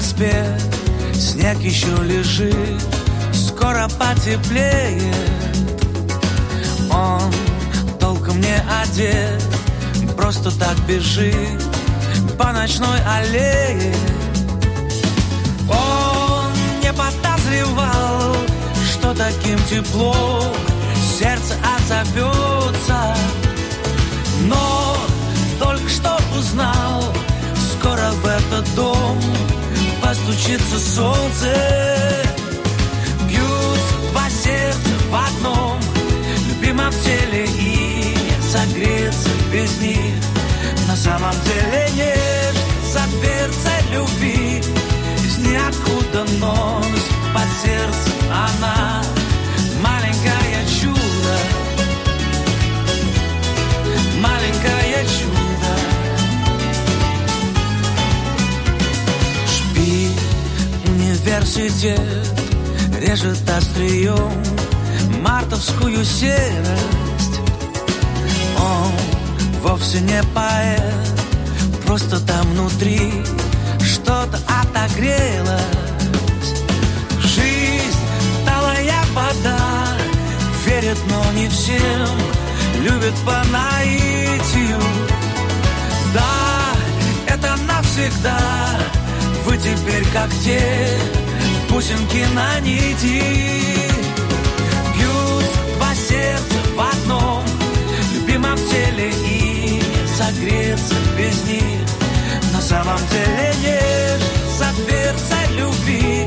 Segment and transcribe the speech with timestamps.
[0.00, 0.62] Проспект
[1.14, 2.82] Снег еще лежит
[3.34, 5.14] Скоро потеплеет
[6.90, 7.30] Он
[8.00, 9.44] толком не одет
[10.16, 11.62] Просто так бежит
[12.38, 13.94] По ночной аллее.
[15.68, 16.50] Он
[16.82, 18.36] не подозревал
[18.90, 20.54] Что таким теплом
[21.18, 23.14] Сердце отзовется.
[24.44, 24.96] Но
[25.58, 27.04] только что узнал
[27.76, 29.18] Скоро в этот дом
[30.10, 31.54] постучится солнце
[33.28, 35.78] Бьют два сердца в одном
[36.48, 40.14] Любимом теле и согреться без них.
[40.88, 42.56] На самом деле нет
[43.20, 44.58] дверцей любви
[45.24, 46.86] Из ниоткуда нос
[47.32, 49.04] под сердце она.
[49.80, 51.36] Маленькое чудо
[54.20, 55.29] Маленькое чудо
[61.20, 62.00] университет
[63.00, 64.30] Режет острием
[65.22, 67.40] мартовскую серость.
[68.58, 68.92] Он
[69.62, 70.82] вовсе не поэт
[71.86, 73.12] Просто там внутри
[73.80, 75.60] что-то отогрелось.
[77.22, 77.98] Жизнь
[78.46, 79.58] талая вода
[80.66, 82.08] Верит, но не всем
[82.82, 84.80] Любит по наитию.
[86.14, 86.72] Да,
[87.26, 88.38] это навсегда
[89.44, 90.88] вы теперь как те
[91.68, 93.22] бусинки на нити.
[94.94, 95.44] Бьют
[95.76, 97.44] два сердца в одном
[98.14, 99.82] Любимом теле и
[100.16, 101.80] согреться без них.
[102.52, 104.00] На самом деле нет
[104.86, 106.26] дверцей любви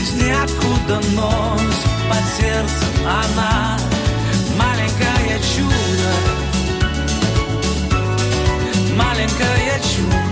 [0.00, 1.60] Из ниоткуда нос
[2.08, 3.78] под сердцем она
[4.56, 6.12] Маленькое чудо
[8.96, 10.29] Маленькое чудо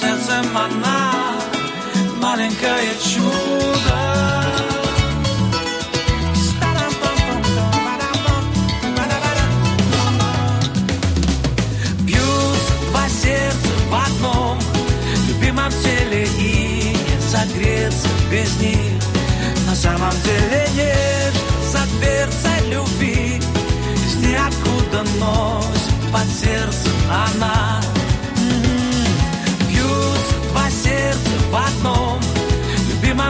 [0.00, 1.34] сердцем она
[2.20, 4.20] Маленькое чудо.
[13.90, 14.56] В одном
[15.26, 16.96] Любимом теле и
[17.28, 19.02] согреться без них.
[19.66, 21.34] На самом деле нет
[21.72, 23.42] за дверцей любви
[23.96, 27.80] Из ниоткуда нос под сердцем она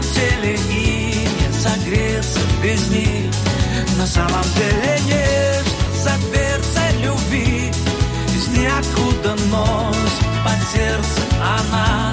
[0.01, 3.33] Любимом теле и согреться без них.
[3.99, 7.71] На самом деле нет за дверцей любви.
[8.35, 9.97] Из ниоткуда нос
[10.45, 12.13] под сердцем она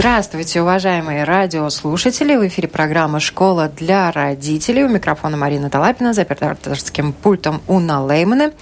[0.00, 2.34] Здравствуйте, уважаемые радиослушатели.
[2.34, 4.84] В эфире программа «Школа для родителей».
[4.84, 8.52] У микрофона Марина Талапина, за операторским пультом Уна Леймана.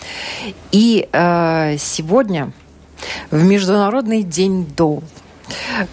[0.72, 2.50] И э, сегодня
[3.30, 5.04] в Международный день Доул,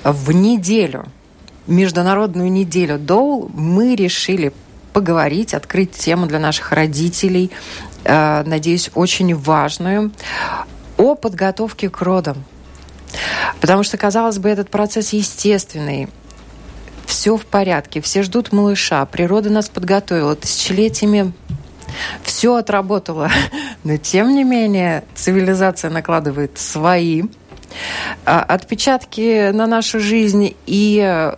[0.03, 1.05] в неделю,
[1.67, 4.51] Международную неделю Доул, мы решили
[4.93, 7.51] поговорить, открыть тему для наших родителей,
[8.03, 10.11] э, надеюсь, очень важную,
[10.97, 12.43] о подготовке к родам.
[13.61, 16.09] Потому что, казалось бы, этот процесс естественный.
[17.05, 21.33] Все в порядке, все ждут малыша, природа нас подготовила тысячелетиями
[22.23, 23.29] все отработала.
[23.83, 27.23] Но, тем не менее, цивилизация накладывает свои
[28.25, 30.55] а, отпечатки на нашу жизнь.
[30.65, 31.31] И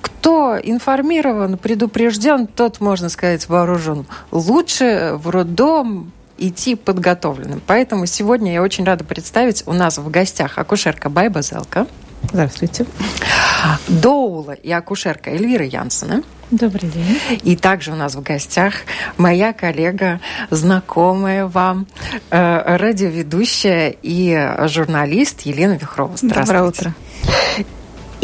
[0.00, 4.06] кто информирован, предупрежден, тот, можно сказать, вооружен.
[4.30, 7.62] Лучше в роддом идти подготовленным.
[7.66, 11.86] Поэтому сегодня я очень рада представить у нас в гостях акушерка Байба Зелка.
[12.32, 12.86] Здравствуйте.
[13.88, 16.22] Доула и акушерка Эльвира Янсена.
[16.50, 17.18] Добрый день.
[17.42, 18.74] И также у нас в гостях
[19.16, 20.20] моя коллега,
[20.50, 21.86] знакомая вам,
[22.30, 26.16] э, радиоведущая и журналист Елена Вихрова.
[26.16, 26.46] Здравствуйте.
[26.46, 26.94] Доброе утро.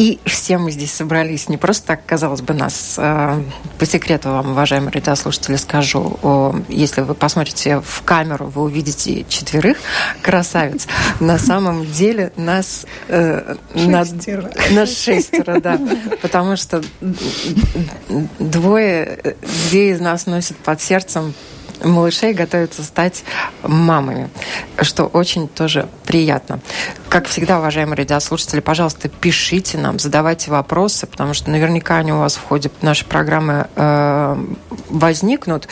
[0.01, 2.95] И все мы здесь собрались не просто так, казалось бы, нас.
[2.97, 3.39] Э,
[3.79, 9.77] по секрету вам, уважаемые радиослушатели, скажу, если вы посмотрите в камеру, вы увидите четверых
[10.23, 10.87] красавиц.
[11.21, 14.51] На самом деле нас э, шестеро.
[14.71, 15.79] На, на шестеро, да.
[16.23, 16.83] Потому что
[18.39, 19.37] двое,
[19.69, 21.35] две из нас носят под сердцем
[21.83, 23.25] малышей готовятся стать
[23.63, 24.31] мамами,
[24.83, 26.61] что очень тоже приятно.
[27.09, 32.37] Как всегда, уважаемые радиослушатели, пожалуйста, пишите нам, задавайте вопросы, потому что наверняка они у вас
[32.37, 34.45] в ходе нашей программы э,
[34.89, 35.69] возникнут.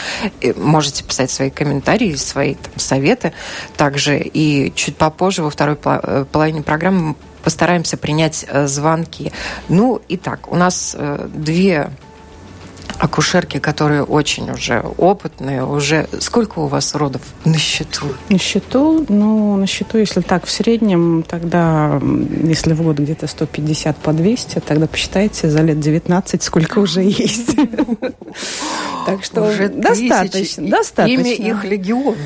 [0.57, 3.33] Можете писать свои комментарии, свои там, советы.
[3.77, 9.33] Также и чуть попозже, во второй э, половине программы, мы постараемся принять э, звонки.
[9.69, 11.91] Ну, итак, у нас э, две
[12.99, 16.09] акушерки, которые очень уже опытные, уже...
[16.19, 18.07] Сколько у вас родов на счету?
[18.29, 19.07] На счету?
[19.09, 22.01] Ну, на счету, если так, в среднем, тогда,
[22.43, 27.57] если в год где-то 150 по 200, тогда посчитайте за лет 19, сколько уже есть.
[29.07, 30.69] Так что уже достаточно.
[30.69, 31.21] достаточно.
[31.21, 32.17] Имя их легион.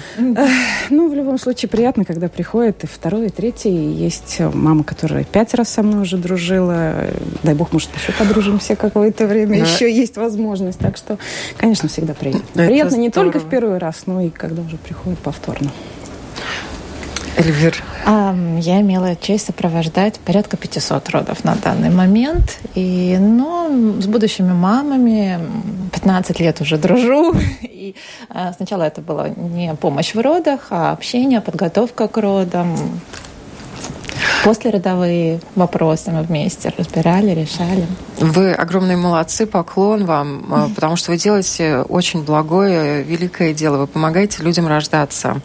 [0.90, 3.70] Ну, в любом случае, приятно, когда приходит и второй, и третий.
[3.70, 7.06] Есть мама, которая пять раз со мной уже дружила.
[7.42, 9.60] Дай бог, может, еще подружимся какое-то время.
[9.60, 10.78] Еще есть возможность.
[10.78, 11.18] Так что,
[11.56, 12.42] конечно, всегда приятно.
[12.54, 15.70] Приятно не только в первый раз, но и когда уже приходит повторно.
[17.36, 17.82] Эльвир?
[18.06, 22.58] Я имела честь сопровождать порядка 500 родов на данный момент.
[22.74, 25.40] И, ну, с будущими мамами
[25.92, 27.34] 15 лет уже дружу.
[27.62, 27.94] И
[28.28, 32.76] а, сначала это была не помощь в родах, а общение, подготовка к родам,
[34.44, 37.86] Послеродовые вопросы мы вместе разбирали, решали.
[38.18, 43.78] Вы огромные молодцы, поклон вам, а, потому что вы делаете очень благое, великое дело.
[43.78, 45.40] Вы помогаете людям рождаться.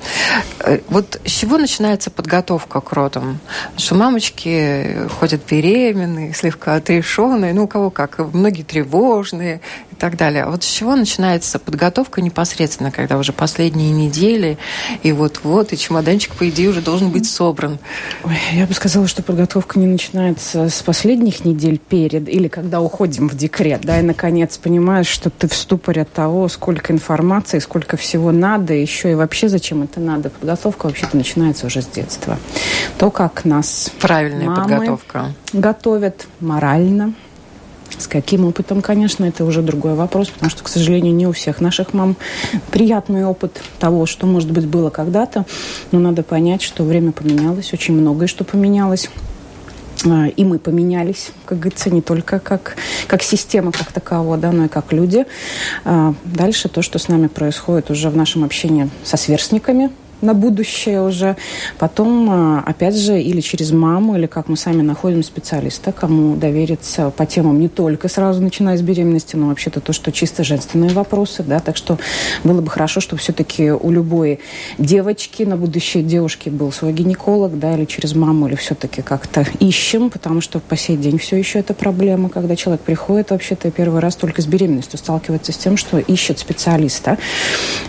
[0.59, 3.39] Э, вот с чего начинается подготовка к родам?
[3.77, 9.61] Что мамочки ходят беременные, слегка отрешенные, ну, у кого как, многие тревожные
[9.97, 10.43] так далее.
[10.43, 14.57] А вот с чего начинается подготовка непосредственно, когда уже последние недели,
[15.03, 17.79] и вот-вот, и чемоданчик, по идее, уже должен быть собран?
[18.23, 23.27] Ой, я бы сказала, что подготовка не начинается с последних недель перед или когда уходим
[23.29, 27.97] в декрет, да, и наконец понимаешь, что ты в ступоре от того, сколько информации, сколько
[27.97, 30.29] всего надо, еще и вообще зачем это надо.
[30.29, 32.37] Подготовка вообще-то начинается уже с детства.
[32.97, 35.33] То, как нас Правильная подготовка.
[35.53, 37.13] готовят морально,
[37.97, 41.61] с каким опытом, конечно, это уже другой вопрос, потому что, к сожалению, не у всех
[41.61, 42.15] наших мам
[42.71, 45.45] приятный опыт того, что, может быть, было когда-то.
[45.91, 49.09] Но надо понять, что время поменялось, очень многое что поменялось.
[50.05, 52.75] А, и мы поменялись, как говорится, не только как,
[53.07, 55.25] как система как таковая, да, но и как люди.
[55.85, 59.89] А, дальше то, что с нами происходит уже в нашем общении со сверстниками,
[60.21, 61.35] на будущее уже.
[61.77, 67.11] Потом, а, опять же, или через маму, или как мы сами находим специалиста, кому довериться
[67.11, 71.43] по темам не только сразу начиная с беременности, но вообще-то то, что чисто женственные вопросы,
[71.43, 71.97] да, так что
[72.43, 74.39] было бы хорошо, чтобы все-таки у любой
[74.77, 80.09] девочки на будущее девушки был свой гинеколог, да, или через маму, или все-таки как-то ищем,
[80.09, 84.15] потому что по сей день все еще это проблема, когда человек приходит вообще-то первый раз
[84.15, 87.17] только с беременностью сталкивается с тем, что ищет специалиста.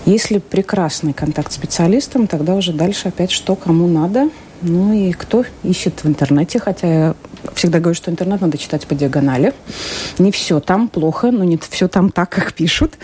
[0.05, 4.31] Если прекрасный контакт специалиста, текстом, тогда уже дальше опять что кому надо.
[4.63, 7.15] Ну и кто ищет в интернете, хотя я
[7.55, 9.53] всегда говорю, что интернет надо читать по диагонали.
[10.19, 12.95] Не все там плохо, но не все там так, как пишут.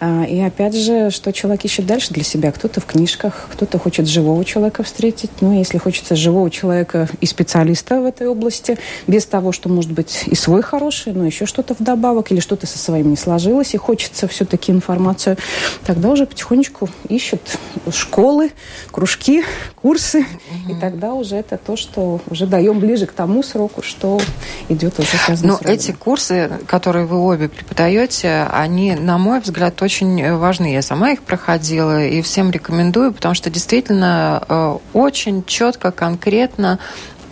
[0.00, 2.52] А, и опять же, что человек ищет дальше для себя.
[2.52, 5.30] Кто-то в книжках, кто-то хочет живого человека встретить.
[5.40, 10.24] Ну, если хочется живого человека и специалиста в этой области, без того, что может быть
[10.26, 14.28] и свой хороший, но еще что-то вдобавок, или что-то со своим не сложилось, и хочется
[14.28, 15.36] все-таки информацию,
[15.84, 17.58] тогда уже потихонечку ищут
[17.90, 18.52] школы,
[18.90, 19.44] кружки,
[19.76, 20.24] курсы.
[20.68, 24.20] И тогда уже это то, что уже даем ближе к тому сроку, что
[24.68, 29.82] идет уже связано Но с эти курсы, которые вы обе преподаете, они, на мой взгляд,
[29.82, 30.72] очень важны.
[30.72, 36.78] Я сама их проходила и всем рекомендую, потому что действительно э, очень четко, конкретно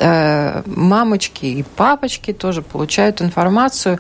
[0.00, 3.99] мамочки и папочки тоже получают информацию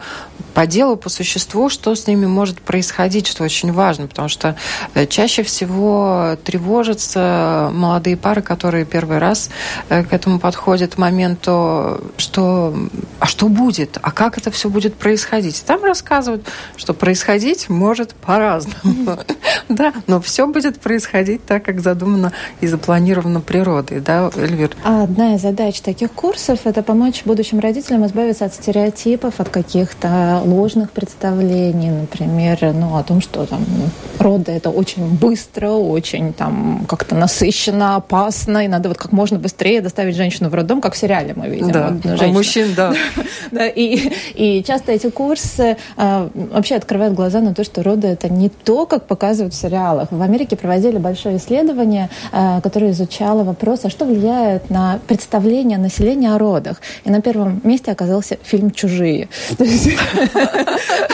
[0.54, 4.56] по делу, по существу, что с ними может происходить, что очень важно, потому что
[4.94, 9.50] э, чаще всего тревожатся молодые пары, которые первый раз
[9.88, 12.74] э, к этому подходят моменту, что
[13.18, 15.62] а что будет, а как это все будет происходить.
[15.66, 19.18] Там рассказывают, что происходить может по-разному,
[19.68, 24.76] да, но все будет происходить так, как задумано и запланировано природой, да, Эльвир?
[24.84, 30.92] Одна из задач таких курсов– это помочь будущим родителям избавиться от стереотипов, от каких-то ложных
[30.92, 33.64] представлений, например, ну, о том, что там
[34.20, 39.80] роды– это очень быстро, очень там как-то насыщенно, опасно, и надо вот как можно быстрее
[39.80, 41.72] доставить женщину в роддом, как в сериале мы видим.
[41.72, 42.94] Да, Вот у женщина- мужчин, да.
[43.50, 48.28] да, и, и часто эти курсы э, вообще открывают глаза на то, что роды это
[48.28, 50.12] не то, как показывают в сериалах.
[50.12, 56.34] В Америке проводили большое исследование, э, которое изучало вопрос, а что влияет на представление населения
[56.34, 56.80] о родах.
[57.04, 59.28] И на первом месте оказался фильм «Чужие».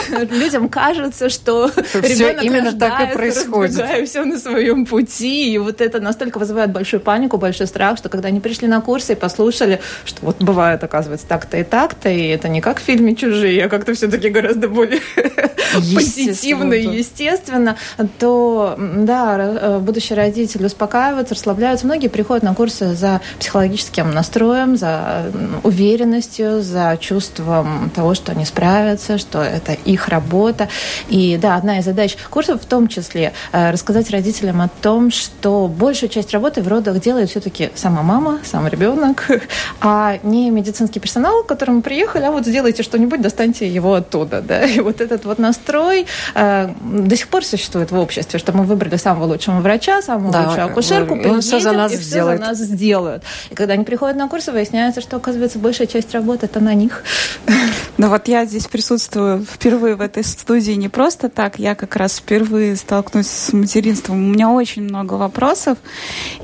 [0.29, 4.07] Людям кажется, что ребенок именно так и происходит.
[4.07, 5.53] все на своем пути.
[5.53, 9.13] И вот это настолько вызывает большую панику, большой страх, что когда они пришли на курсы
[9.13, 13.15] и послушали, что вот бывает, оказывается, так-то и так-то, и это не как в фильме
[13.15, 14.99] «Чужие», а как-то все-таки гораздо более
[15.73, 17.77] позитивно и естественно,
[18.19, 21.85] то, да, э, будущие родители успокаиваются, расслабляются.
[21.85, 28.45] Многие приходят на курсы за психологическим настроем, за м, уверенностью, за чувством того, что они
[28.45, 30.67] справятся, что это их работа.
[31.09, 35.67] И да, одна из задач курсов в том числе э, рассказать родителям о том, что
[35.67, 39.27] большую часть работы в родах делает все-таки сама мама, сам ребенок,
[39.81, 44.41] а не медицинский персонал, к которому приехали, а вот сделайте что-нибудь, достаньте его оттуда.
[44.41, 44.63] Да?
[44.65, 48.95] И вот этот вот настрой э, до сих пор существует в обществе, что мы выбрали
[48.97, 52.39] самого лучшего врача, самую Да, лучшую акушерку, и он всё за приедем, нас и сделает.
[52.39, 53.23] за нас сделают.
[53.51, 57.03] И когда они приходят на курсы, выясняется, что, оказывается, большая часть работы это на них.
[57.97, 61.57] Но вот я здесь присутствую впервые в этой студии не просто так.
[61.57, 64.17] Я как раз впервые столкнусь с материнством.
[64.17, 65.79] У меня очень много вопросов.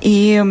[0.01, 0.41] И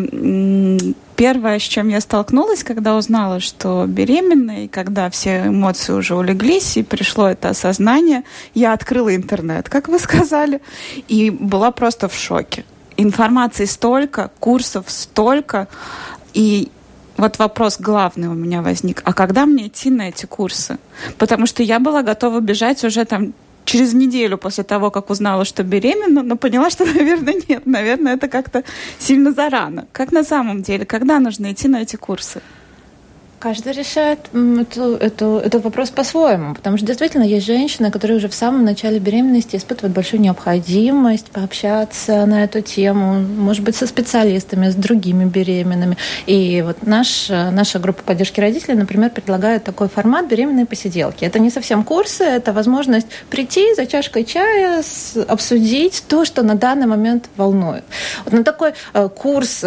[1.16, 6.76] первое, с чем я столкнулась, когда узнала, что беременна, и когда все эмоции уже улеглись,
[6.76, 8.22] и пришло это осознание,
[8.54, 10.60] я открыла интернет, как вы сказали,
[11.08, 12.64] и была просто в шоке.
[12.96, 15.66] Информации столько, курсов столько,
[16.34, 16.70] и
[17.22, 19.00] вот вопрос главный у меня возник.
[19.04, 20.78] А когда мне идти на эти курсы?
[21.18, 23.32] Потому что я была готова бежать уже там
[23.64, 27.64] через неделю после того, как узнала, что беременна, но поняла, что, наверное, нет.
[27.64, 28.64] Наверное, это как-то
[28.98, 29.86] сильно зарано.
[29.92, 30.84] Как на самом деле?
[30.84, 32.42] Когда нужно идти на эти курсы?
[33.42, 38.34] Каждый решает эту, эту- этот вопрос по-своему, потому что действительно есть женщины, которые уже в
[38.34, 44.76] самом начале беременности испытывают большую необходимость пообщаться на эту тему, может быть, со специалистами, с
[44.76, 45.96] другими беременными.
[46.26, 51.24] И вот наш, э, наша группа поддержки родителей, например, предлагает такой формат беременной посиделки.
[51.24, 56.54] Это не совсем курсы, это возможность прийти за чашкой чая, с- обсудить то, что на
[56.54, 57.82] данный момент волнует.
[58.24, 59.64] Вот на такой э, курс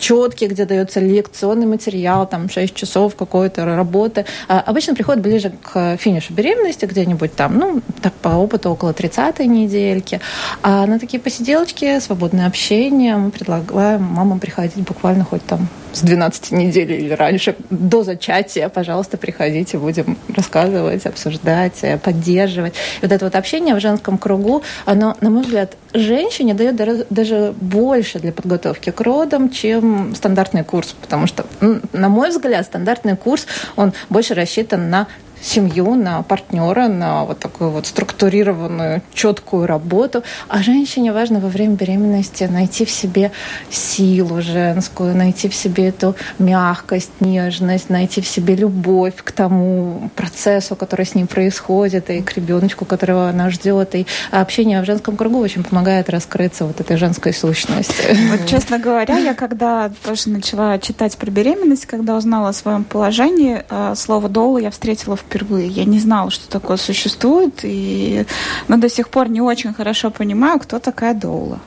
[0.00, 5.96] четкий, где дается лекционный материал, там 6 часов какой-то работы, а, обычно приходят ближе к
[5.98, 10.20] финишу беременности, где-нибудь там, ну, так по опыту, около 30-й недельки.
[10.62, 16.52] А на такие посиделочки, свободное общение мы предлагаем мамам приходить буквально хоть там с 12
[16.52, 22.74] недель или раньше, до зачатия, пожалуйста, приходите, будем рассказывать, обсуждать, э, поддерживать.
[23.00, 27.54] И вот это вот общение в женском кругу, оно, на мой взгляд, женщине дает даже
[27.58, 31.46] больше для подготовки к родам, чем стандартный курс, потому что,
[31.92, 35.06] на мой взгляд, стандартный курс, он больше рассчитан на
[35.46, 40.22] семью, на партнера, на вот такую вот структурированную, четкую работу.
[40.48, 43.30] А женщине важно во время беременности найти в себе
[43.70, 50.76] силу женскую, найти в себе эту мягкость, нежность, найти в себе любовь к тому процессу,
[50.76, 53.94] который с ней происходит, и к ребеночку, которого она ждет.
[53.94, 58.16] И общение в женском кругу очень помогает раскрыться вот этой женской сущности.
[58.30, 63.64] Вот, честно говоря, я когда тоже начала читать про беременность, когда узнала о своем положении,
[63.68, 65.35] э, слово «доула» я встретила впервые.
[65.44, 68.26] Я не знала, что такое существует, и...
[68.68, 71.60] но до сих пор не очень хорошо понимаю, кто такая доула.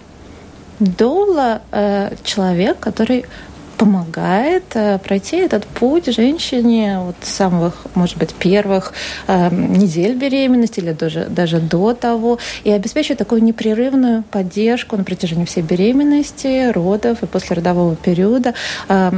[0.79, 3.25] Доула э, человек, который
[3.79, 8.93] помогает э, пройти этот путь женщине вот самых, может быть, первых
[9.27, 15.45] э, недель беременности или даже, даже до того, и обеспечивает такую непрерывную поддержку на протяжении
[15.45, 18.53] всей беременности, родов и послеродового периода.
[18.89, 19.11] Э,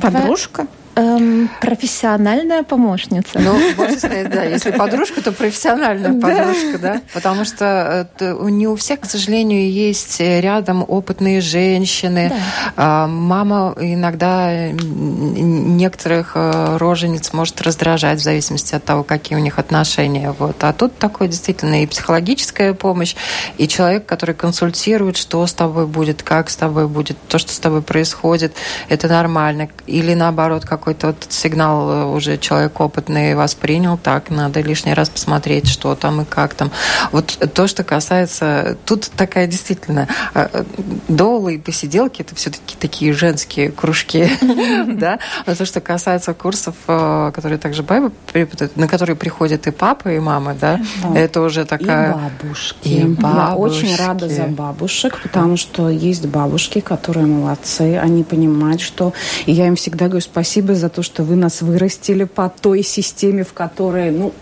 [0.00, 0.66] Подружка?
[0.96, 3.38] Эм, профессиональная помощница.
[3.38, 8.76] Ну, можно сказать, да, если подружка, то профессиональная подружка, да, потому что это не у
[8.76, 12.32] всех, к сожалению, есть рядом опытные женщины.
[12.76, 19.58] А, Мама иногда некоторых э, рожениц может раздражать в зависимости от того, какие у них
[19.58, 20.34] отношения.
[20.38, 20.62] Вот.
[20.64, 23.14] А тут такое действительно и психологическая помощь,
[23.58, 27.58] и человек, который консультирует, что с тобой будет, как с тобой будет, то, что с
[27.58, 28.54] тобой происходит,
[28.88, 29.68] это нормально.
[29.86, 35.10] Или наоборот, как какой-то вот сигнал э, уже человек опытный воспринял, так, надо лишний раз
[35.10, 36.70] посмотреть, что там и как там.
[37.12, 38.78] Вот то, что касается...
[38.86, 40.08] Тут такая действительно...
[40.34, 40.64] э, э,
[41.08, 44.30] Долы и посиделки– это все-таки такие женские кружки,
[44.86, 45.18] да?
[45.44, 50.18] А то, что касается курсов, которые также бабы преподают, на которые приходят и папа, и
[50.18, 50.80] мама, да,
[51.14, 52.12] это уже такая...
[52.12, 52.88] И бабушки.
[52.88, 54.00] И Я очень бабушки.
[54.00, 59.12] рада за бабушек, потому что есть бабушки, которые молодцы, они понимают, что...
[59.46, 63.44] И я им всегда говорю спасибо за то, что вы нас вырастили по той системе,
[63.44, 64.32] в которой, ну,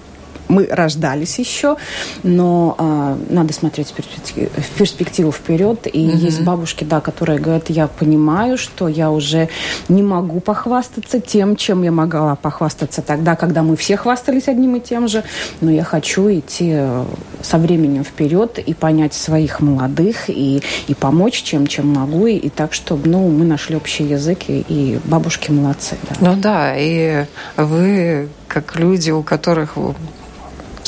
[0.48, 1.76] мы рождались еще,
[2.22, 5.86] но а, надо смотреть в перспективу, в перспективу вперед.
[5.92, 9.48] И есть бабушки, да, которые говорят, я понимаю, что я уже
[9.88, 14.80] не могу похвастаться тем, чем я могла похвастаться тогда, когда мы все хвастались одним и
[14.80, 15.22] тем же,
[15.60, 17.04] но я хочу идти э,
[17.42, 22.48] со временем вперед и понять своих молодых и, и помочь чем, чем могу, и, и
[22.48, 25.96] так, чтобы ну, мы нашли общий язык, и, и бабушки молодцы.
[26.08, 26.16] Да.
[26.20, 27.26] Ну да, и
[27.56, 29.76] вы, как люди, у которых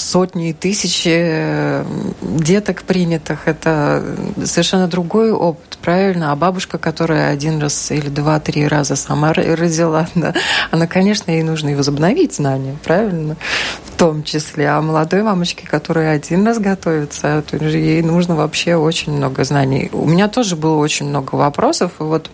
[0.00, 1.85] сотни и тысячи э,
[2.21, 4.02] деток принятых, это
[4.45, 6.33] совершенно другой опыт, правильно?
[6.33, 10.35] А бабушка, которая один раз или два-три раза сама родила, да,
[10.71, 13.37] она, конечно, ей нужно и возобновить знания, правильно?
[13.85, 14.69] В том числе.
[14.69, 19.90] А молодой мамочке, которая один раз готовится, ей нужно вообще очень много знаний.
[19.92, 22.30] У меня тоже было очень много вопросов, и вот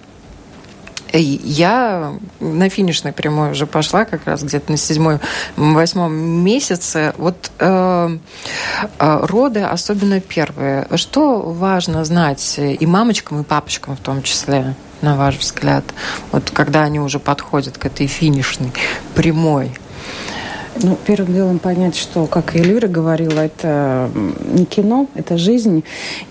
[1.13, 5.19] Я на финишной прямой уже пошла, как раз где-то на седьмой,
[5.57, 7.15] восьмом месяце.
[7.17, 8.19] Вот э,
[8.99, 10.87] э, роды, особенно первые.
[10.97, 15.85] Что важно знать и мамочкам, и папочкам в том числе, на ваш взгляд,
[16.33, 18.73] вот когда они уже подходят к этой финишной
[19.15, 19.73] прямой?
[20.83, 24.11] Ну, первым делом понять, что, как и Эльвира говорила, это
[24.51, 25.85] не кино, это жизнь.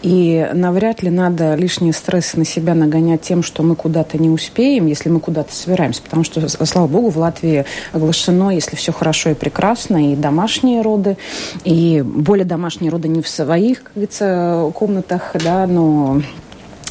[0.03, 4.85] И навряд ли надо лишний стресс на себя нагонять тем, что мы куда-то не успеем,
[4.85, 6.01] если мы куда-то собираемся.
[6.03, 11.17] Потому что, слава богу, в Латвии оглашено, если все хорошо и прекрасно, и домашние роды,
[11.63, 16.21] и более домашние роды не в своих, как говорится, комнатах, да, но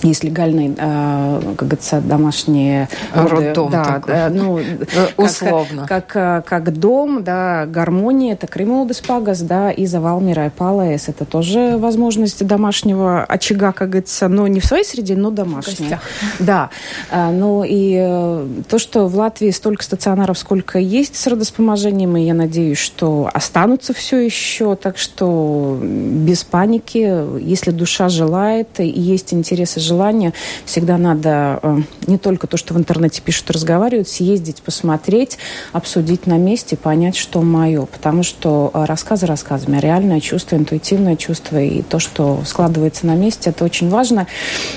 [0.03, 2.89] есть легальные, а, как говорится, домашние.
[3.15, 4.15] Роддом да, такой.
[4.15, 4.61] да, ну,
[4.93, 5.87] как- условно.
[5.89, 11.09] Как, э, как дом, да, гармония, это Кримулдес Пагас, да, и Завал Мира и Палаес,
[11.09, 16.01] это тоже возможность домашнего очага, как говорится, но не в своей среде, но домашняя.
[16.39, 16.71] Да,
[17.11, 22.23] А, ну и э, то, что в Латвии столько стационаров, сколько есть с родоспоможением, и
[22.23, 29.33] я надеюсь, что останутся все еще, так что без паники, если душа желает, и есть
[29.33, 30.33] интерес и желание,
[30.65, 35.39] всегда надо э, не только то, что в интернете пишут, разговаривают, съездить, посмотреть,
[35.73, 37.87] обсудить на месте, понять, что мое.
[37.87, 43.15] Потому что э, рассказы рассказами, а реальное чувство, интуитивное чувство и то, что складывается на
[43.15, 44.27] месте, это очень важно.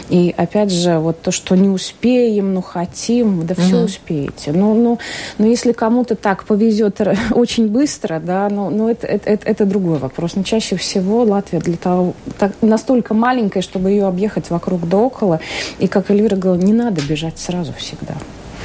[0.09, 4.51] И опять же, вот то, что не успеем, ну хотим, да все успеете.
[4.51, 4.99] Ну, ну,
[5.37, 9.97] ну, если кому-то так повезет очень быстро, да, ну, ну это, это, это, это другой
[9.97, 10.35] вопрос.
[10.35, 15.39] Но чаще всего Латвия для того, так, настолько маленькая, чтобы ее объехать вокруг да около.
[15.79, 18.15] И, как Эльвира говорила, не надо бежать сразу всегда.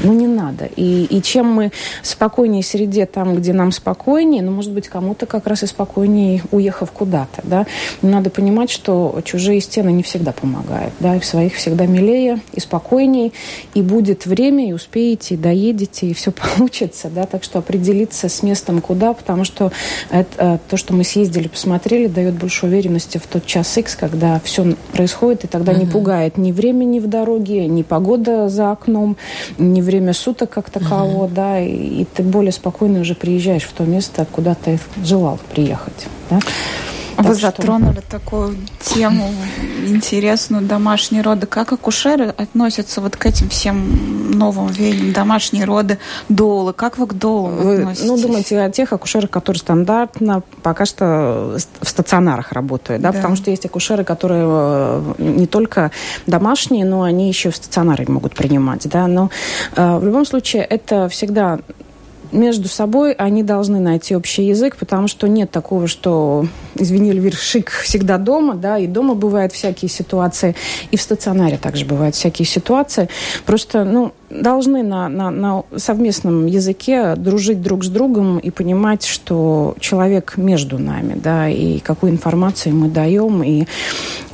[0.04, 0.66] Ну, не надо.
[0.76, 1.70] И, и чем мы
[2.02, 6.42] спокойнее в среде, там, где нам спокойнее, ну, может быть, кому-то как раз и спокойнее,
[6.50, 7.66] уехав куда-то, да.
[8.02, 12.60] Надо понимать, что чужие стены не всегда помогают, да, и в своих всегда милее и
[12.60, 13.32] спокойнее,
[13.74, 18.42] и будет время, и успеете, и доедете, и все получится, да, так что определиться с
[18.42, 19.72] местом куда, потому что
[20.10, 24.40] это, э, то, что мы съездили, посмотрели, дает больше уверенности в тот час X, когда
[24.44, 29.16] все происходит, и тогда не пугает ни времени в дороге, ни погода за окном,
[29.58, 31.70] ни время суток как такового, да, и,
[32.02, 36.40] и ты более спокойно уже приезжаешь в то место, куда ты желал приехать, да.
[37.16, 39.30] Вы Так что- затронули такую тему
[39.86, 41.46] интересную, домашние роды.
[41.46, 45.98] Как акушеры относятся вот к этим всем новым веяниям, домашние роды,
[46.28, 46.72] долы?
[46.72, 48.08] Как вы к долам Вы, относитесь?
[48.08, 53.10] ну, думаете о тех акушерах, которые стандартно пока что в стационарах работают, да?
[53.12, 53.18] Да.
[53.18, 55.90] Потому что есть акушеры, которые э, не только
[56.26, 59.06] домашние, но они еще в стационаре могут принимать, да?
[59.06, 59.30] Но
[59.76, 61.58] э, в любом случае это всегда
[62.32, 67.70] между собой они должны найти общий язык, потому что нет такого, что, извини, Эльвир, шик
[67.70, 70.54] всегда дома, да, и дома бывают всякие ситуации,
[70.90, 73.08] и в стационаре также бывают всякие ситуации.
[73.44, 79.74] Просто, ну, должны на, на, на совместном языке дружить друг с другом и понимать, что
[79.80, 83.66] человек между нами, да, и какую информацию мы даем, и,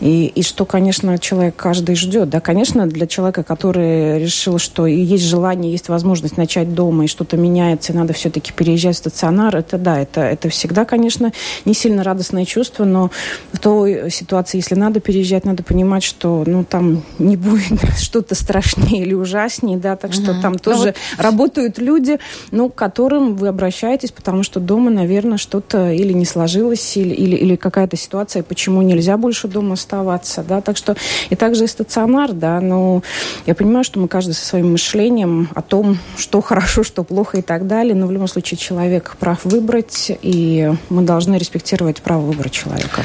[0.00, 2.28] и, и что, конечно, человек каждый ждет.
[2.30, 7.36] Да, конечно, для человека, который решил, что есть желание, есть возможность начать дома, и что-то
[7.36, 11.32] меняется, и надо все-таки переезжать в стационар, это да, это, это всегда, конечно,
[11.64, 13.10] не сильно радостное чувство, но
[13.52, 19.02] в той ситуации, если надо переезжать, надо понимать, что ну, там не будет что-то страшнее
[19.02, 22.18] или ужаснее, да, да, так что там тоже работают люди,
[22.50, 27.36] ну, к которым вы обращаетесь, потому что дома, наверное, что-то или не сложилось, или, или,
[27.36, 30.96] или какая-то ситуация, почему нельзя больше дома оставаться, да, так что
[31.30, 33.02] и также и стационар, да, но
[33.46, 37.42] я понимаю, что мы каждый со своим мышлением о том, что хорошо, что плохо и
[37.42, 42.50] так далее, но в любом случае человек прав выбрать, и мы должны респектировать право выбора
[42.50, 43.02] человека.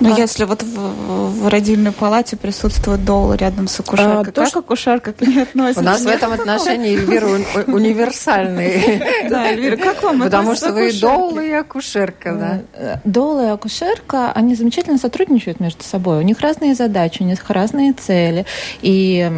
[0.00, 0.18] Но А.
[0.18, 4.58] если вот в, в родильной палате присутствует дол рядом с акушеркой, А, то, как что-
[4.60, 5.80] акушерка к ней относится?
[5.80, 7.28] У нас в этом отношении Эльвира
[7.66, 9.02] универсальный.
[9.28, 12.60] Да, Эльвира, как вам Потому что вы доул, и акушерка, да.
[12.74, 16.18] Э, Дола и акушерка, они замечательно сотрудничают между собой.
[16.18, 18.44] У них разные задачи, у них разные цели.
[18.82, 19.30] И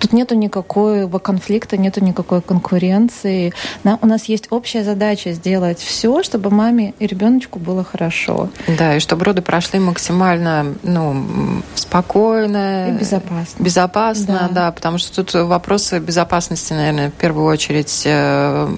[0.00, 3.52] тут нету никакого конфликта, нету никакой конкуренции.
[3.84, 8.50] У нас есть общая задача сделать все, чтобы маме и ребеночку было хорошо.
[8.78, 12.88] Да, и чтобы роды прошли максимально ну, спокойно.
[12.88, 13.62] И безопасно.
[13.62, 14.66] Безопасно, да.
[14.66, 14.72] Да.
[14.72, 18.68] потому что тут вопросы безопасности, наверное, в первую очередь э,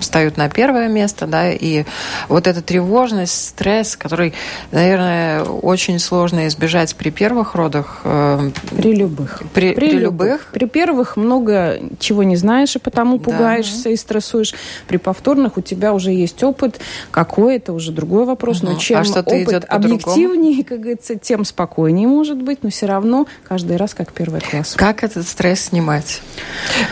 [0.00, 1.84] встают на первое место, да, и
[2.28, 4.32] вот эта тревожность, стресс, который,
[4.72, 8.00] наверное, очень сложно избежать при первых родах.
[8.04, 9.42] э, При любых.
[9.52, 10.48] При- при любых?
[10.52, 13.24] При первых много чего не знаешь, и потому Да.
[13.24, 14.54] пугаешься и стрессуешь.
[14.88, 18.62] При повторных у тебя уже есть опыт какой, это уже другой вопрос.
[18.62, 18.78] Но Мгм.
[18.80, 20.13] чем А что-то опыт идет по-другому?
[20.14, 24.74] Объективнее, как говорится, тем спокойнее может быть, но все равно каждый раз как первый класс.
[24.76, 26.22] Как этот стресс снимать?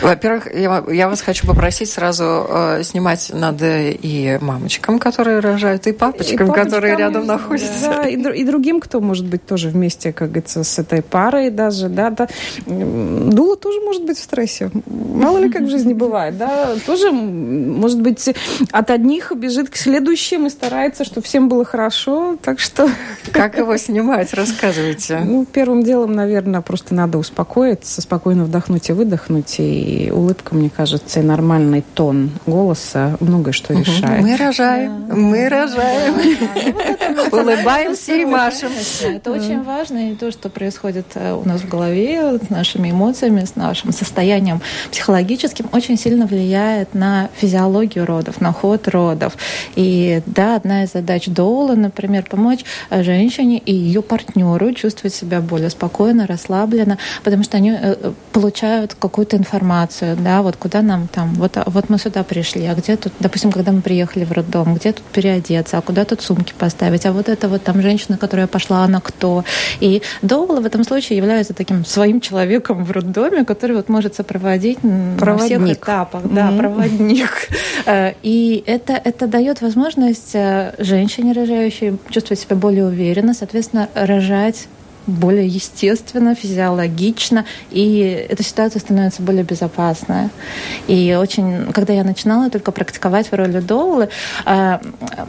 [0.01, 5.91] Во-первых, я, я вас хочу попросить сразу э, снимать надо и мамочкам, которые рожают, и
[5.91, 7.87] папочкам, И папочкам, которые рядом и- находятся.
[7.87, 11.89] Да, и, и другим, кто может быть тоже вместе, как говорится, с этой парой даже,
[11.89, 12.27] да, да.
[12.65, 14.71] Дула тоже может быть в стрессе.
[14.85, 16.75] Мало ли как в жизни бывает, да.
[16.85, 18.33] Тоже, может быть,
[18.71, 22.37] от одних бежит к следующим и старается, чтобы всем было хорошо.
[22.41, 22.89] Так что,
[23.31, 24.33] Как его снимать?
[24.33, 25.19] Рассказывайте.
[25.19, 29.55] ну, первым делом, наверное, просто надо успокоиться, спокойно вдохнуть и выдохнуть.
[29.59, 34.21] И улыбка, мне кажется, и нормальный тон голоса многое что решает.
[34.21, 36.13] Мы рожаем, мы рожаем.
[37.31, 38.71] Улыбаемся и машем.
[39.03, 43.45] Это очень важно, и то, что происходит э, у нас в голове, с нашими эмоциями,
[43.45, 49.33] с нашим состоянием психологическим, очень сильно влияет на физиологию родов, на ход родов.
[49.75, 55.41] И да, одна из задач доула, например, помочь э, женщине и ее партнеру чувствовать себя
[55.41, 61.07] более спокойно, расслабленно, потому что они э, э, получают какую-то информацию, да, вот куда нам
[61.07, 64.31] там, вот, а, вот мы сюда пришли, а где тут, допустим, когда мы приехали в
[64.31, 68.17] роддом, где тут переодеться, а куда тут сумки поставить, а вот это вот там женщина,
[68.17, 69.43] которая пошла, она кто?
[69.79, 74.79] И доула в этом случае является таким своим человеком в роддоме, который вот может сопроводить
[74.83, 75.77] м, на всех Проводник.
[75.83, 77.29] этапах, да, проводник.
[77.85, 80.35] Э, И это, это дает возможность
[80.79, 84.67] женщине рожающей чувствовать себя более уверенно, соответственно, рожать
[85.07, 90.29] более естественно, физиологично, и эта ситуация становится более безопасной.
[90.87, 94.09] И очень, когда я начинала только практиковать в роли доулы,
[94.45, 94.79] э,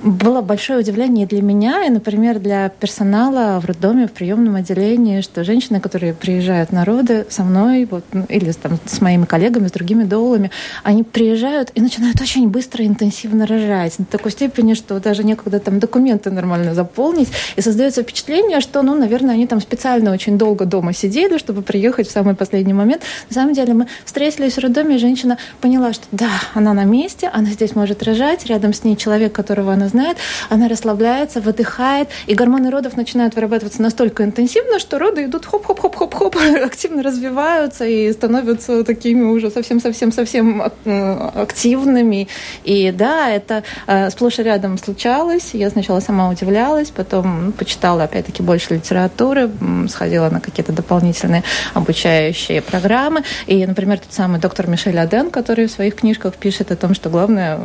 [0.03, 5.45] было большое удивление для меня, и, например, для персонала в роддоме, в приемном отделении, что
[5.45, 9.73] женщины, которые приезжают на роды со мной, вот, ну, или там, с моими коллегами, с
[9.73, 10.51] другими доулами,
[10.83, 13.95] они приезжают и начинают очень быстро и интенсивно рожать.
[13.99, 17.29] До такой степени, что даже некогда там документы нормально заполнить.
[17.57, 22.09] И создается впечатление, что, ну, наверное, они там специально очень долго дома сидели, чтобы приехать
[22.09, 23.03] в самый последний момент.
[23.29, 27.29] На самом деле мы встретились в роддоме, и женщина поняла, что да, она на месте,
[27.33, 32.35] она здесь может рожать, рядом с ней человек, которого она знает, она расслабляется, выдыхает, и
[32.35, 39.25] гормоны родов начинают вырабатываться настолько интенсивно, что роды идут хоп-хоп-хоп-хоп-хоп, активно развиваются и становятся такими
[39.25, 42.29] уже совсем-совсем-совсем э, активными.
[42.65, 45.51] И да, это э, сплошь и рядом случалось.
[45.55, 49.49] Я сначала сама удивлялась, потом ну, почитала опять-таки больше литературы,
[49.89, 51.43] сходила на какие-то дополнительные
[51.75, 53.23] обучающие программы.
[53.47, 57.11] И, например, тот самый доктор Мишель Аден, который в своих книжках пишет о том, что
[57.11, 57.59] главное,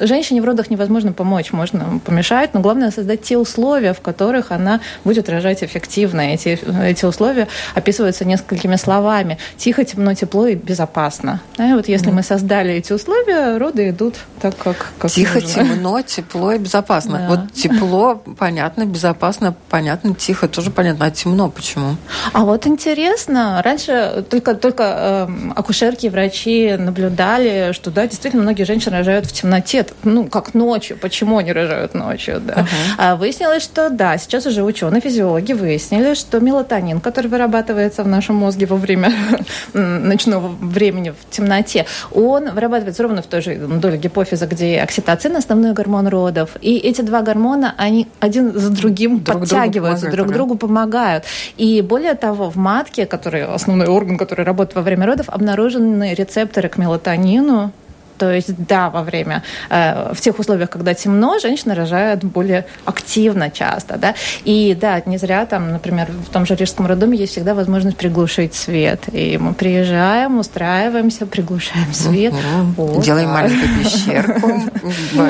[0.00, 4.80] женщине в родах невозможно помочь, можно помешать, но главное создать те условия, в которых она
[5.04, 6.20] будет рожать эффективно.
[6.20, 9.38] Эти, эти условия описываются несколькими словами.
[9.56, 11.40] Тихо, темно, тепло и безопасно.
[11.56, 15.64] Да, и вот если мы создали эти условия, роды идут так, как, как Тихо, нужно.
[15.64, 17.18] темно, тепло и безопасно.
[17.18, 17.28] Да.
[17.28, 21.05] Вот тепло, понятно, безопасно, понятно, тихо, тоже понятно.
[21.06, 21.96] А темно почему?
[22.32, 28.64] А вот интересно, раньше только, только эм, акушерки и врачи наблюдали, что да, действительно многие
[28.64, 30.98] женщины рожают в темноте, ну, как ночью.
[31.00, 32.66] Почему они рожают ночью, да?
[32.98, 38.34] А выяснилось, что да, сейчас уже ученые, физиологи выяснили, что мелатонин, который вырабатывается в нашем
[38.34, 39.12] мозге во время
[39.72, 45.72] ночного времени в темноте, он вырабатывается ровно в той же доле гипофиза, где окситоцин, основной
[45.72, 46.56] гормон родов.
[46.60, 51.24] И эти два гормона, они один за другим Друг подтягиваются, друг другу помогают помогают.
[51.56, 56.68] И более того, в матке, который основной орган, который работает во время родов, обнаружены рецепторы
[56.68, 57.72] к мелатонину,
[58.18, 63.50] то есть, да, во время, э, в тех условиях, когда темно, женщина рожает более активно
[63.50, 64.14] часто, да.
[64.44, 68.54] И да, не зря там, например, в том же Рижском роддоме есть всегда возможность приглушить
[68.54, 69.04] свет.
[69.12, 72.34] И мы приезжаем, устраиваемся, приглушаем свет.
[72.76, 73.34] Вот, Делаем да.
[73.34, 74.52] маленькую пещерку.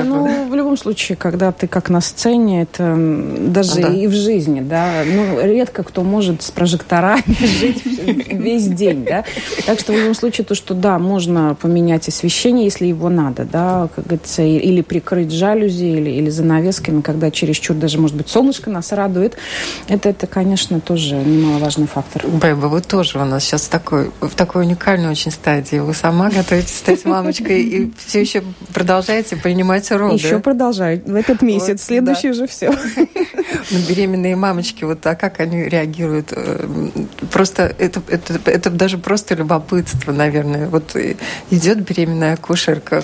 [0.06, 5.02] Ну, в любом случае, когда ты как на сцене, это даже и в жизни, да,
[5.04, 7.82] ну, редко кто может с прожекторами жить
[8.30, 9.24] весь день, да.
[9.66, 13.88] Так что в любом случае то, что да, можно поменять освещение, если его надо, да,
[13.94, 18.92] как говорится, или прикрыть жалюзи, или, или занавесками, когда чересчур даже, может быть, солнышко нас
[18.92, 19.36] радует.
[19.88, 22.26] Это, это конечно, тоже немаловажный фактор.
[22.26, 25.76] Бэба, вы тоже у нас сейчас такой, в такой уникальной очень стадии.
[25.76, 28.42] Вы сама готовитесь стать мамочкой и все еще
[28.74, 30.14] продолжаете принимать роды.
[30.14, 31.02] Еще продолжаю.
[31.06, 31.82] В этот месяц.
[31.82, 32.70] Следующий уже все.
[33.70, 36.32] Но беременные мамочки, вот а как они реагируют?
[36.32, 36.66] Э,
[37.30, 40.68] просто это, это, это даже просто любопытство, наверное.
[40.68, 40.96] Вот
[41.50, 43.02] идет беременная кошка, акушерка.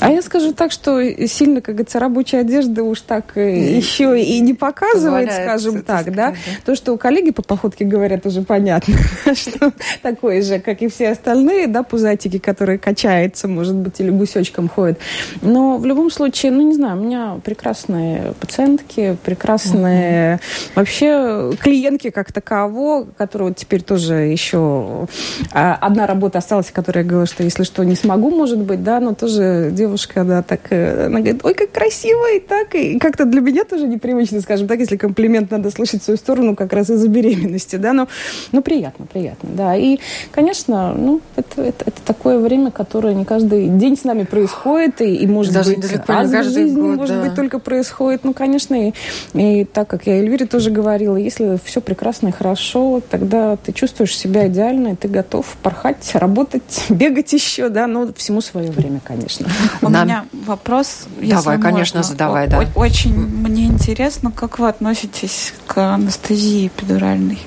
[0.00, 4.40] А я скажу так, что сильно, как говорится, рабочая одежда уж так и еще и
[4.40, 6.30] не показывает, скажем так, сказать, да?
[6.30, 6.36] да.
[6.64, 8.94] То, что у коллеги по походке говорят, уже понятно,
[9.34, 14.68] что такое же, как и все остальные, да, пузатики, которые качаются, может быть, или гусечком
[14.68, 14.98] ходят.
[15.42, 20.40] Но в любом случае, ну, не знаю, у меня прекрасные пациентки, прекрасные
[20.74, 25.08] вообще клиентки как таково, которые вот теперь тоже еще
[25.52, 29.14] а, одна работа осталась, которая говорила, что если что, не смогу, может быть, да, но
[29.14, 29.89] тоже девушка,
[30.24, 33.86] да, так, э, она говорит, ой, как красиво, и так, и как-то для меня тоже
[33.86, 37.92] непривычно, скажем так, если комплимент надо слышать в свою сторону как раз из-за беременности, да,
[37.92, 38.08] но,
[38.52, 39.98] ну, приятно, приятно, да, и,
[40.32, 45.16] конечно, ну, это, это, это такое время, которое не каждый день с нами происходит, и,
[45.16, 47.22] и может Даже быть, раз в жизни, год, может да.
[47.22, 48.92] быть, только происходит, ну, конечно, и,
[49.34, 54.16] и так, как я Эльвире тоже говорила, если все прекрасно и хорошо, тогда ты чувствуешь
[54.16, 59.48] себя идеально, и ты готов порхать, работать, бегать еще, да, но всему свое время, конечно.
[59.82, 60.06] У Нам...
[60.06, 61.06] меня вопрос.
[61.20, 62.12] Давай, конечно, можно.
[62.12, 62.66] задавай, да.
[62.74, 67.38] Очень мне интересно, как вы относитесь к анестезии эпидуральной?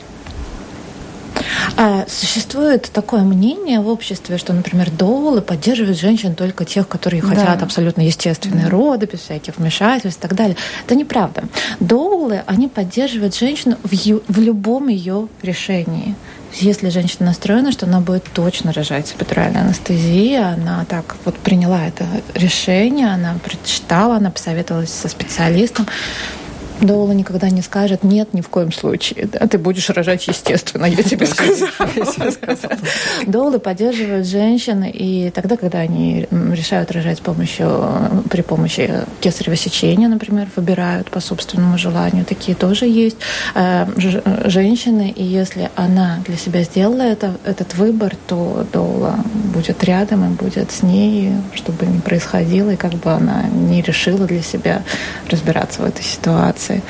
[1.77, 7.29] А, существует такое мнение в обществе, что, например, доулы поддерживают женщин только тех, которые да.
[7.29, 10.55] хотят абсолютно естественные роды, без всяких вмешательств и так далее.
[10.85, 11.43] Это неправда.
[11.79, 16.15] Доулы, они поддерживают женщину в, ю, в любом ее решении.
[16.55, 19.07] Если женщина настроена, что она будет точно рожать.
[19.07, 25.87] С эпидуральной анестезией, она так вот приняла это решение, она прочитала, она посоветовалась со специалистом,
[26.83, 31.01] Доула никогда не скажет, нет, ни в коем случае, да, ты будешь рожать естественно, я
[31.01, 31.69] тебе сказала.
[33.25, 38.89] Доулы поддерживают женщин, и тогда, когда они решают рожать с помощью, при помощи
[39.21, 43.17] кесарево сечения, например, выбирают по собственному желанию, такие тоже есть
[43.55, 43.85] э,
[44.45, 49.19] женщины, и если она для себя сделала это, этот выбор, то Доула
[49.53, 54.25] будет рядом и будет с ней, чтобы не происходило, и как бы она не решила
[54.27, 54.83] для себя
[55.29, 56.83] разбираться в этой ситуации ситуации.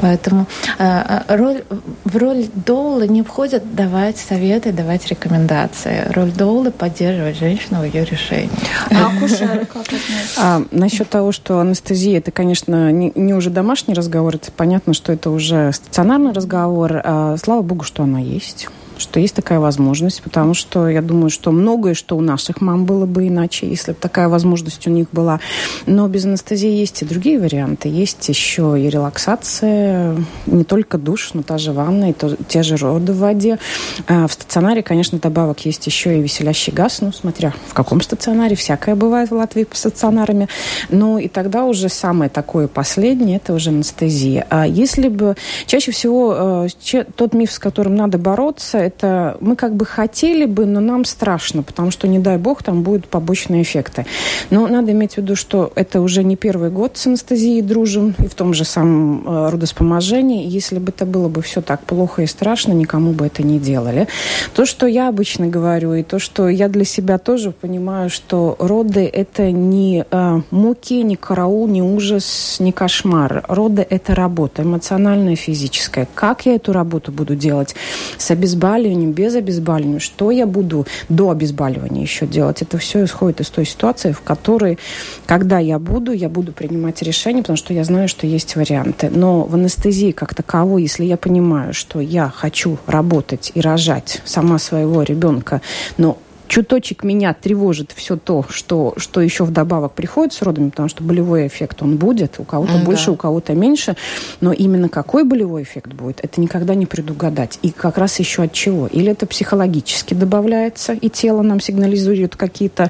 [0.00, 0.46] Поэтому
[0.78, 1.64] э, э, роль,
[2.04, 6.06] в роль доулы не входит давать советы, давать рекомендации.
[6.10, 8.50] Роль доулы– поддерживать женщину в ее решении.
[8.90, 9.86] А акушеры как
[10.38, 15.12] а, Насчет того, что анестезия– это, конечно, не, не уже домашний разговор, это понятно, что
[15.12, 17.00] это уже стационарный разговор.
[17.04, 21.52] А, слава богу, что она есть что есть такая возможность, потому что я думаю, что
[21.52, 25.40] многое, что у наших мам было бы иначе, если бы такая возможность у них была.
[25.86, 27.88] Но без анестезии есть и другие варианты.
[27.88, 32.76] Есть еще и релаксация, не только душ, но та же ванна, и то, те же
[32.76, 33.58] роды в воде.
[34.06, 38.56] А в стационаре, конечно, добавок есть еще и веселящий газ, ну, смотря в каком стационаре,
[38.56, 40.48] всякое бывает в Латвии по стационарами.
[40.88, 44.46] Ну, и тогда уже самое такое последнее, это уже анестезия.
[44.50, 49.74] А если бы чаще всего э, тот миф, с которым надо бороться, это мы как
[49.74, 54.06] бы хотели бы, но нам страшно, потому что, не дай бог, там будут побочные эффекты.
[54.50, 58.28] Но надо иметь в виду, что это уже не первый год с анестезией дружим, и
[58.28, 60.46] в том же самом э, родоспоможении.
[60.48, 64.06] Если бы это было бы все так плохо и страшно, никому бы это не делали.
[64.54, 69.10] То, что я обычно говорю, и то, что я для себя тоже понимаю, что роды–
[69.12, 73.44] это не э, муки, не караул, не ужас, не кошмар.
[73.48, 76.06] Роды– это работа эмоциональная, физическая.
[76.14, 77.74] Как я эту работу буду делать?
[78.18, 82.62] С обезболиванием обезболиванием, без обезболивания, что я буду до обезболивания еще делать.
[82.62, 84.78] Это все исходит из той ситуации, в которой,
[85.26, 89.10] когда я буду, я буду принимать решение, потому что я знаю, что есть варианты.
[89.10, 94.58] Но в анестезии как таковой, если я понимаю, что я хочу работать и рожать сама
[94.58, 95.60] своего ребенка,
[95.96, 96.18] но
[96.54, 101.48] чуточек меня тревожит все то, что, что еще вдобавок приходит с родами, потому что болевой
[101.48, 103.12] эффект он будет, у кого-то М, больше, да.
[103.12, 103.96] у кого-то меньше,
[104.40, 107.58] но именно какой болевой эффект будет, это никогда не предугадать.
[107.62, 108.86] И как раз еще от чего?
[108.86, 112.88] Или это психологически добавляется, и тело нам сигнализует какие-то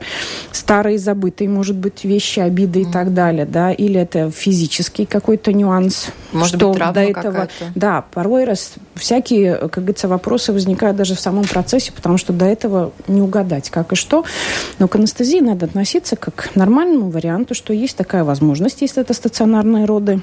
[0.53, 6.09] старые, забытые, может быть, вещи, обиды и так далее, да, или это физический какой-то нюанс,
[6.33, 11.21] Может что быть, до этого, да, порой раз всякие, как говорится, вопросы возникают даже в
[11.21, 14.25] самом процессе, потому что до этого не угадать, как и что.
[14.79, 19.15] Но к анестезии надо относиться как к нормальному варианту, что есть такая возможность, если это
[19.15, 20.21] стационарные роды.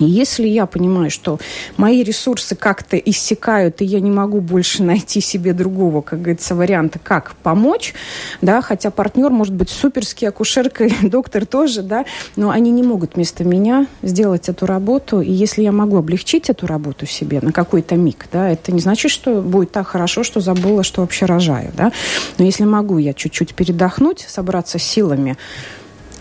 [0.00, 1.38] И если я понимаю, что
[1.76, 6.98] мои ресурсы как-то иссякают, и я не могу больше найти себе другого, как говорится, варианта,
[6.98, 7.94] как помочь,
[8.40, 12.04] да, хотя партнер может быть суперский, акушерка, доктор тоже, да,
[12.36, 15.20] но они не могут вместо меня сделать эту работу.
[15.20, 19.10] И если я могу облегчить эту работу себе на какой-то миг, да, это не значит,
[19.10, 21.92] что будет так хорошо, что забыла, что вообще рожаю, да.
[22.38, 25.36] Но если могу я чуть-чуть передохнуть, собраться силами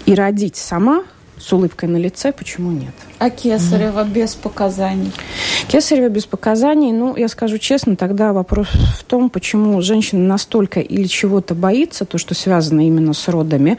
[0.05, 1.03] и родить сама,
[1.37, 2.93] с улыбкой на лице, почему нет?
[3.19, 5.11] А Кесарева без показаний?
[5.67, 8.67] Кесарева без показаний, ну, я скажу честно, тогда вопрос
[8.99, 13.77] в том, почему женщина настолько или чего-то боится, то, что связано именно с родами,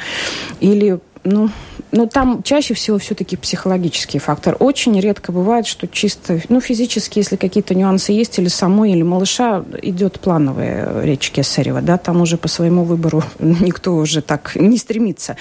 [0.60, 1.48] или, ну,
[1.90, 4.56] ну, там чаще всего все-таки психологический фактор.
[4.58, 9.64] Очень редко бывает, что чисто, ну, физически, если какие-то нюансы есть, или самой, или малыша,
[9.80, 15.36] идет плановая речь Кесарева, да, там уже по своему выбору никто уже так не стремится.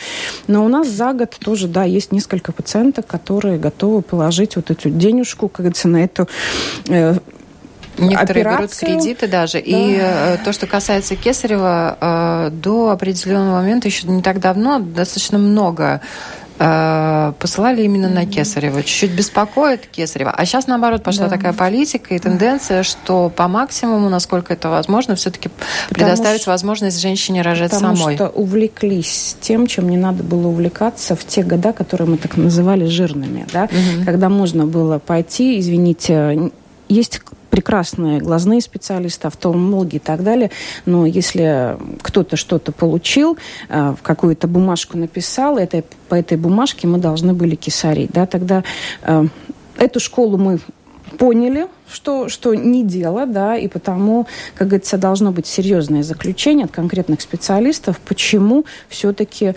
[0.47, 4.89] Но у нас за год тоже, да, есть несколько пациенток, которые готовы положить вот эту
[4.89, 6.27] денежку, как говорится, на эту
[6.87, 7.15] э,
[7.97, 8.87] Некоторые берут операцию.
[8.99, 9.59] кредиты даже.
[9.59, 15.37] И э, то, что касается Кесарева, э, до определенного момента, еще не так давно, достаточно
[15.37, 16.01] много
[16.59, 18.83] э, посылали именно на Кесарева.
[18.83, 20.31] Чуть-чуть беспокоит Кесарева.
[20.31, 21.35] А сейчас, наоборот, пошла Да.
[21.37, 25.49] такая политика и тенденция, что по максимуму, насколько это возможно, все-таки
[25.89, 28.15] предоставить что- возможность женщине рожать Потому самой.
[28.15, 32.85] что увлеклись тем, чем не надо было увлекаться в те года, которые мы так называли
[32.85, 33.67] жирными, да,
[34.05, 36.51] когда можно было пойти, извините,
[36.87, 37.21] есть
[37.53, 40.49] прекрасные глазные специалисты, офтальмологи и так далее,
[40.87, 43.37] но если кто-то что-то получил,
[43.69, 48.63] э, какую-то бумажку написал, это, по этой бумажке мы должны были кисарить, да, тогда
[49.03, 49.27] э,
[49.77, 50.57] эту школу мы
[51.17, 56.71] поняли, что, что не дело, да, и потому, как говорится, должно быть серьезное заключение от
[56.71, 59.53] конкретных специалистов, почему все-таки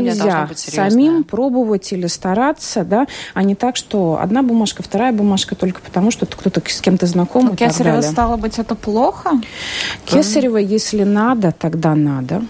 [0.00, 5.80] нельзя самим пробовать или стараться, да, а не так, что одна бумажка, вторая бумажка только
[5.80, 9.32] потому, что кто-то с кем-то знаком У и так Кесарева стало быть это плохо?
[10.06, 12.42] Кесарева, если надо, тогда надо.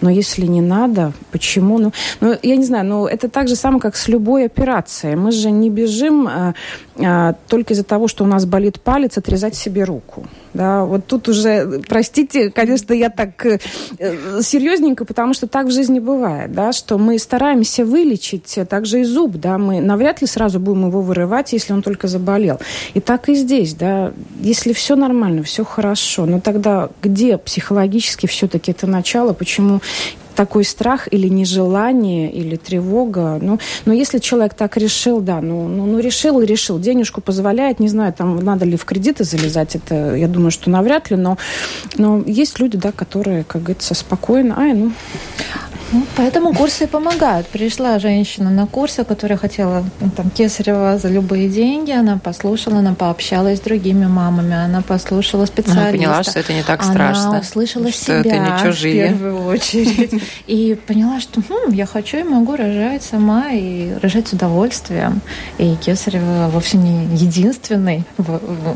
[0.00, 1.78] Но если не надо, почему?
[1.78, 5.16] Ну, ну, я не знаю, но это так же самое, как с любой операцией.
[5.16, 6.54] Мы же не бежим а,
[6.98, 10.26] а, только из-за того, что у нас болит палец, отрезать себе руку.
[10.52, 13.60] Да, вот тут уже, простите, конечно, я так э,
[14.42, 19.36] серьезненько, потому что так в жизни бывает, да, что мы стараемся вылечить также и зуб,
[19.36, 22.58] да, мы навряд ли сразу будем его вырывать, если он только заболел.
[22.94, 28.72] И так и здесь, да, если все нормально, все хорошо, но тогда где психологически все-таки
[28.72, 29.80] это начало, почему
[30.40, 33.38] такой страх или нежелание, или тревога.
[33.42, 37.78] Ну, но если человек так решил, да, ну, ну, ну решил и решил, денежку позволяет,
[37.78, 41.36] не знаю, там надо ли в кредиты залезать, это, я думаю, что навряд ли, но,
[41.98, 44.92] но есть люди, да, которые, как говорится, спокойно, ай, ну,
[45.92, 47.48] Ну, поэтому курсы помогают.
[47.48, 51.90] Пришла женщина на курсы, которая хотела ну, там, кесарева за любые деньги.
[51.90, 55.82] Она послушала, она пообщалась с другими мамами, она послушала специалиста.
[55.82, 57.40] Она поняла, что это не так Она страшно.
[57.40, 59.06] услышала что себя это не чужие.
[59.06, 60.22] в первую очередь.
[60.46, 65.20] И поняла, что «Хм, я хочу и могу рожать сама, и рожать с удовольствием.
[65.58, 68.04] И кесарева вовсе не единственный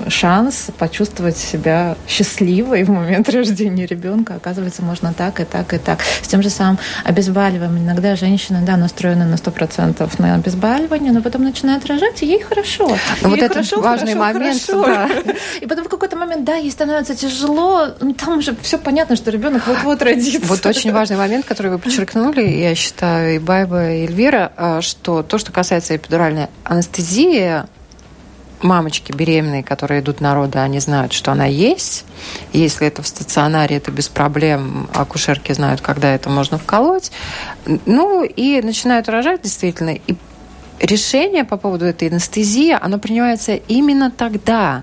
[0.08, 4.34] шанс почувствовать себя счастливой в момент рождения ребенка.
[4.34, 6.00] Оказывается, можно так и так и так.
[6.02, 7.84] С тем же самым обезболиванием.
[7.84, 12.96] Иногда женщины, да, настроены на 100% на обезболивание, но потом начинают рожать, и ей хорошо.
[13.22, 14.84] Ну, вот это хорошо, важный хорошо, момент, хорошо.
[14.86, 15.34] да.
[15.60, 19.30] И потом в какой-то момент, да, ей становится тяжело, ну, там уже все понятно, что
[19.30, 20.46] ребенок вот-вот родится.
[20.46, 25.22] Вот очень важный момент, который вы подчеркнули, я считаю, и Байба, и Эльвира, а, что
[25.22, 27.62] то, что касается эпидуральной анестезии,
[28.64, 32.04] мамочки беременные, которые идут на роды, они знают, что она есть.
[32.52, 34.88] Если это в стационаре, это без проблем.
[34.92, 37.12] Акушерки знают, когда это можно вколоть.
[37.86, 39.90] Ну, и начинают рожать действительно.
[39.90, 40.16] И
[40.80, 44.82] решение по поводу этой анестезии, оно принимается именно тогда.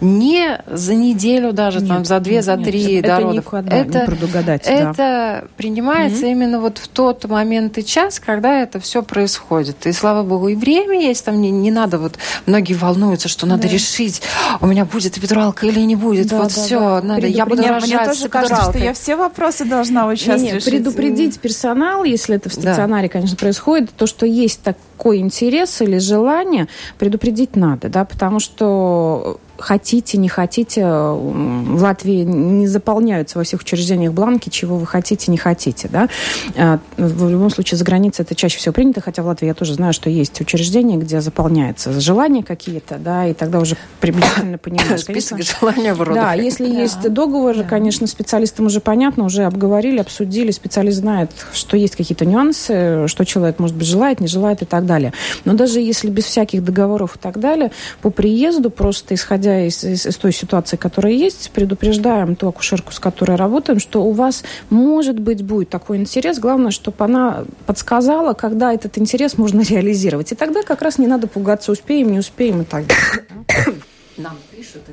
[0.00, 3.22] Не за неделю даже, Нет, там, за две, нет, за нет, три это до не
[3.24, 3.44] родов.
[3.44, 4.72] кладно, не предугадать, да.
[4.72, 9.86] это принимается именно вот в тот момент и час, когда это все происходит.
[9.86, 13.66] И слава богу, и время есть, там не, не надо вот, многие волнуются, что надо
[13.68, 14.22] решить,
[14.60, 17.02] у меня будет эпидуралка или не будет, Да, вот да, все, да.
[17.02, 20.48] надо, я буду рожать мне тоже кажется, что я все вопросы должна вот сейчас Не,
[20.48, 20.70] не, решить.
[20.70, 22.60] предупредить персонал, если это в Да.
[22.60, 26.68] стационаре, конечно, происходит, то, что есть такой интерес или желание,
[26.98, 34.12] предупредить надо, да, потому что хотите, не хотите, в Латвии не заполняются во всех учреждениях
[34.12, 36.08] бланки, чего вы хотите, не хотите, да.
[36.56, 39.74] А, В любом случае, за границей это чаще всего принято, хотя в Латвии я тоже
[39.74, 45.00] знаю, что есть учреждения, где заполняются желания какие-то, да, и тогда уже приблизительно понимаешь.
[45.08, 46.22] Список желания в родах.
[46.22, 51.96] да, если есть договор, конечно, специалистам уже понятно, уже обговорили, обсудили, специалист знает, что есть
[51.96, 55.12] какие-то нюансы, что человек, может быть, желает, не желает и так далее.
[55.44, 60.06] Но даже если без всяких договоров и так далее, по приезду, просто исходя из, из-
[60.06, 65.18] из той ситуации, которая есть, предупреждаем ту акушерку, с которой работаем, что у вас, может
[65.18, 66.38] быть, будет такой интерес.
[66.38, 70.32] Главное, чтобы она подсказала, когда этот интерес можно реализировать.
[70.32, 73.78] И тогда как раз не надо пугаться, успеем, не успеем и так далее.
[74.16, 74.92] Нам пишут, и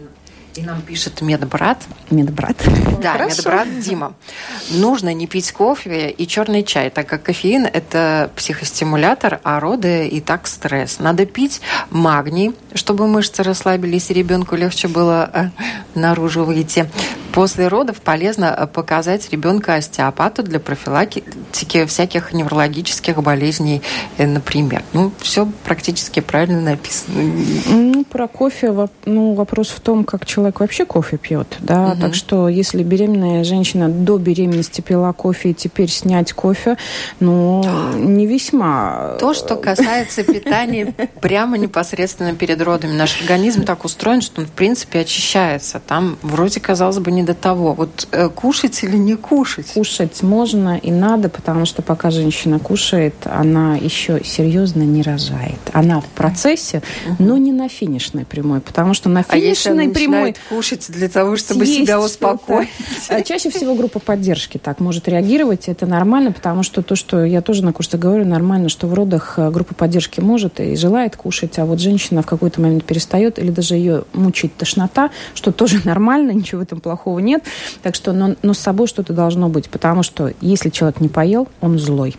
[0.55, 2.55] и нам пишет медбрат, Медбрат.
[3.01, 3.37] Да, Хорошо.
[3.37, 4.13] медбрат Дима.
[4.71, 10.21] Нужно не пить кофе и черный чай, так как кофеин– это психостимулятор, а роды и
[10.21, 10.99] так стресс.
[10.99, 15.49] Надо пить магний, чтобы мышцы расслабились и ребенку легче было э,
[15.93, 16.89] наружу выйти.
[17.35, 23.81] После родов полезно э, показать ребенка остеопату для профилактики всяких неврологических болезней,
[24.17, 24.83] э, например.
[24.93, 27.33] Ну, все практически правильно написано.
[27.67, 32.47] Ну, про кофе, ну, вопрос в том, как человек вообще кофе пьет, да, так что
[32.47, 36.77] если беременная женщина до беременности пила кофе и теперь снять кофе,
[37.19, 37.65] ну,
[37.95, 39.17] не весьма...
[39.19, 42.93] То, что касается питания прямо непосредственно перед родами.
[42.93, 45.81] Наш организм так устроен, что он, в принципе, очищается.
[45.85, 47.73] Там вроде, казалось бы, не до того.
[47.73, 49.67] Вот э, кушать или не кушать?
[49.73, 55.59] Кушать можно и надо, потому что пока женщина кушает, она еще серьезно не рожает.
[55.73, 56.81] Она в процессе,
[57.19, 61.35] но не на финишной прямой, потому что на А финишной прямой начинает кушать для того,
[61.37, 62.69] чтобы себя успокоить?
[63.09, 65.67] А Чаще всего группа поддержки так может реагировать.
[65.67, 69.35] Это нормально, потому что то, что я тоже на курсе говорю, нормально, что в родах
[69.37, 73.51] э, группа поддержки может и желает кушать, а вот женщина в какой-то момент перестает или
[73.51, 77.43] даже ее мучает тошнота, что тоже нормально, ничего в этом плохого нет.
[77.83, 81.47] Так что, но, но с собой что-то должно быть, потому что если человек не поел,
[81.61, 82.15] он злой.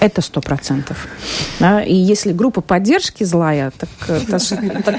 [0.00, 1.06] Это сто процентов.
[1.60, 1.80] Да?
[1.80, 4.96] И если группа поддержки злая, так, э, ж- так,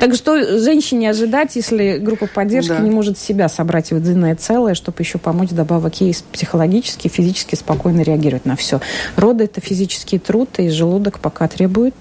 [0.00, 2.78] так что женщине ожидать, если группа поддержки Да.
[2.78, 8.00] не может себя собрать в единое целое, чтобы еще помочь добавок ей психологически, физически спокойно
[8.00, 8.80] реагировать на все.
[9.16, 11.94] Роды– это физический труд, и желудок пока требует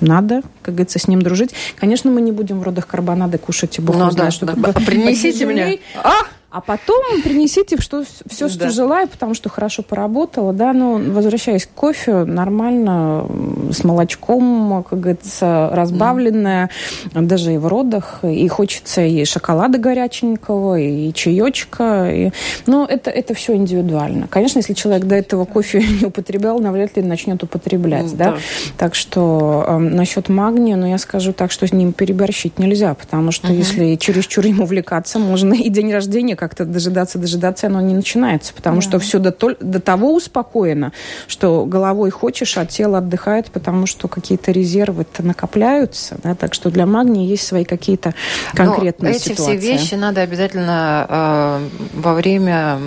[0.00, 1.54] надо, как говорится, с ним дружить.
[1.76, 4.54] Конечно, мы не будем в родах карбонады кушать, и бог Ну да, знает, что да.
[4.62, 5.78] А принесите мне.
[6.02, 6.12] А!
[6.58, 8.70] А потом принесите что, все, что Да.
[8.70, 13.26] желаю, потому что хорошо поработала, да, но возвращаясь к кофе, нормально,
[13.70, 16.70] с молочком, как говорится, разбавленное,
[17.14, 22.30] даже и в родах, и хочется и шоколада горяченького, и чаечка, и...
[22.66, 24.26] но это, это все индивидуально.
[24.26, 28.24] Конечно, если человек до этого кофе не употреблял, навряд ли начнет употреблять, Ну, да.
[28.32, 28.38] да.
[28.76, 33.30] Так что э, насчет магния, ну, я скажу так, что с ним переборщить нельзя, потому
[33.30, 38.54] что если чересчур им увлекаться, можно и день рождения как-то дожидаться, дожидаться, оно не начинается,
[38.54, 40.92] потому что все до, до того успокоено,
[41.26, 46.86] что головой хочешь, а тело отдыхает, потому что какие-то резервы-то накопляются, да, так что для
[46.86, 48.14] магния есть свои какие-то
[48.54, 49.58] конкретные Но эти ситуации.
[49.58, 52.78] все вещи надо обязательно э, во время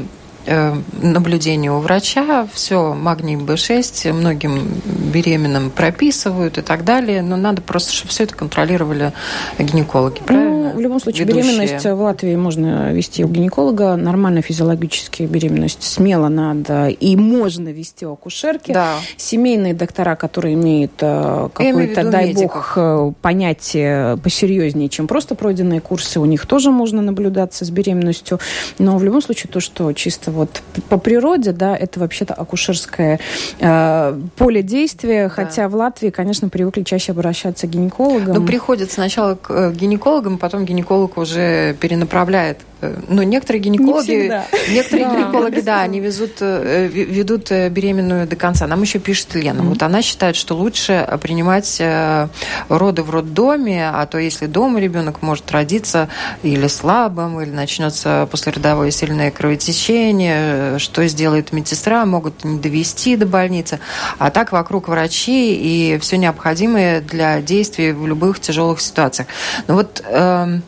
[0.46, 2.48] э, наблюдения у врача.
[2.54, 7.22] Все, магний B6 многим беременным прописывают и так далее.
[7.22, 9.14] Но надо просто, чтобы все это контролировали
[9.60, 10.72] гинекологи, правильно?
[10.72, 11.58] Ну, в любом случае, Ведущие.
[11.58, 13.96] беременность в Латвии можно вести у гинеколога.
[13.96, 18.72] Нормально физиологически беременность смело надо и можно вести у акушерки.
[18.72, 18.96] Да.
[19.18, 22.54] Семейные доктора, которые имеют э, какое-то, дай медиков.
[22.54, 28.39] бог, э, понятие посерьезнее, чем просто пройденные курсы, у них тоже можно наблюдаться с беременностью.
[28.80, 33.19] Но в любом случае, то, что чисто вот по природе, да, это вообще-то акушерское
[33.59, 38.36] э, поле действия, хотя в Латвии, конечно, привыкли чаще обращаться к гинекологам.
[38.36, 42.59] Ну, приходят сначала к э, гинекологам, потом гинеколог уже перенаправляет.
[42.82, 44.45] Э, Ну, некоторые гинекологи, всегда.
[44.69, 45.15] некоторые Да.
[45.15, 48.67] гинекологи, да, они везут, э, ве- ведут э, беременную до конца.
[48.67, 49.63] Нам еще пишет Лена.
[49.63, 52.27] Вот она считает, что лучше э, принимать э,
[52.69, 56.09] роды в роддоме, а то если дома ребенок может родиться
[56.43, 63.25] или слабым, или начнется послеродовое сильное кровотечение, э, что сделает медсестра, могут не довести до
[63.25, 63.79] больницы.
[64.17, 69.27] А так вокруг врачи и все необходимое для действий в любых тяжелых ситуациях.
[69.67, 70.63] Ну вот эм,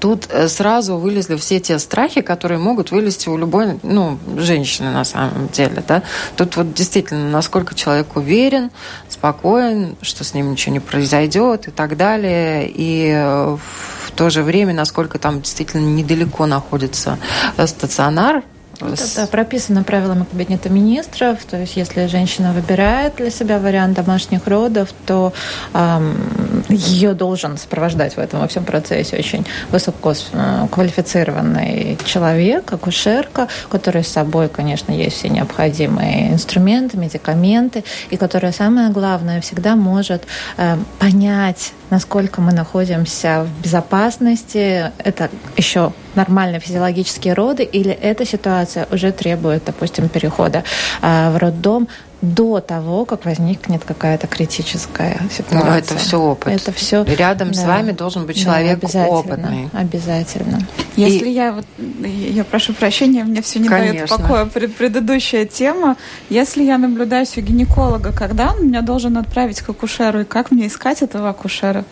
[0.00, 5.04] тут э, сразу вылезли все те страхи, которые могут вылезти у любой ну, женщины на
[5.04, 5.82] самом деле.
[5.86, 6.02] Да?
[6.36, 8.70] Тут вот действительно, насколько человек уверен,
[9.08, 12.68] спокоен, что с ним ничего не произойдет и так далее.
[12.68, 17.18] И э, в то же время, насколько там действительно недалеко находится
[17.56, 18.42] э, стационар,
[18.80, 21.44] это прописано правилами Кабинета министров.
[21.44, 25.32] То есть, если женщина выбирает для себя вариант домашних родов, то
[25.72, 34.08] эм, ее должен сопровождать в этом во всем процессе очень высококвалифицированный человек, акушерка, который с
[34.08, 41.72] собой, конечно, есть все необходимые инструменты, медикаменты, и которая, самое главное, всегда может э, понять,
[41.90, 44.90] насколько мы находимся в безопасности.
[44.98, 50.64] Это еще нормальные физиологические роды, или эта ситуация уже требует, допустим, перехода
[51.02, 51.88] э, в роддом
[52.24, 55.70] до того, как возникнет какая-то критическая ситуация.
[55.70, 56.52] Но это все опыт.
[56.52, 57.04] Это все.
[57.04, 57.54] Рядом да.
[57.54, 59.70] с вами должен быть человек да, обязательно, опытный.
[59.72, 60.58] Обязательно.
[60.96, 61.32] Если И...
[61.32, 61.66] я вот,
[62.06, 64.06] я прошу прощения, мне все не Конечно.
[64.06, 65.96] дает покоя пред, предыдущая тема.
[66.30, 70.68] Если я наблюдаюсь у гинеколога, когда он меня должен отправить к акушеру и как мне
[70.68, 71.84] искать этого акушера?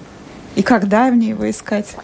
[0.54, 1.96] И когда мне его искать?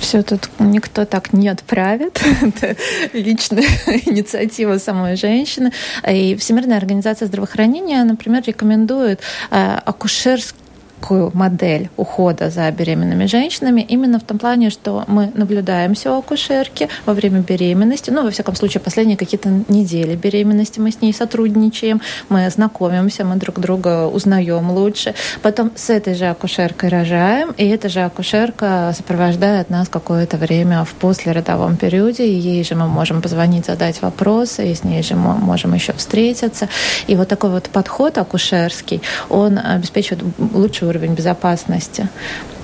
[0.00, 2.20] Все тут никто так не отправит.
[2.42, 2.76] Это
[3.12, 3.68] личная
[4.06, 5.72] инициатива самой женщины.
[6.08, 10.65] И Всемирная организация здравоохранения, например, рекомендует э, акушерский
[11.00, 16.88] такую модель ухода за беременными женщинами именно в том плане, что мы наблюдаемся у акушерки
[17.04, 22.00] во время беременности, ну, во всяком случае, последние какие-то недели беременности мы с ней сотрудничаем,
[22.28, 25.14] мы знакомимся, мы друг друга узнаем лучше.
[25.42, 30.94] Потом с этой же акушеркой рожаем, и эта же акушерка сопровождает нас какое-то время в
[30.94, 35.34] послеродовом периоде, и ей же мы можем позвонить, задать вопросы, и с ней же мы
[35.34, 36.68] можем еще встретиться.
[37.06, 42.08] И вот такой вот подход акушерский, он обеспечивает лучшую уровень безопасности.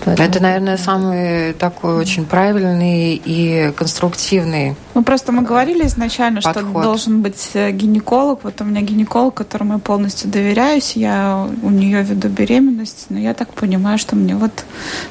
[0.04, 0.28] Поэтому...
[0.28, 4.74] Это, наверное, самый такой очень правильный и конструктивный.
[4.94, 6.64] Ну, просто мы говорили изначально, подход.
[6.70, 8.40] что должен быть э, гинеколог.
[8.42, 10.92] Вот у меня гинеколог, которому я полностью доверяюсь.
[10.96, 14.64] Я у нее веду беременность, но я так понимаю, что мне вот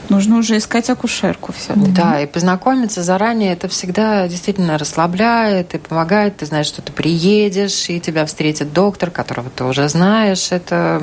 [0.10, 1.74] нужно уже искать акушерку все.
[1.76, 6.38] Да, и познакомиться заранее это всегда действительно расслабляет и помогает.
[6.38, 10.52] Ты знаешь, что ты приедешь, и тебя встретит доктор, которого ты уже знаешь.
[10.52, 11.02] Это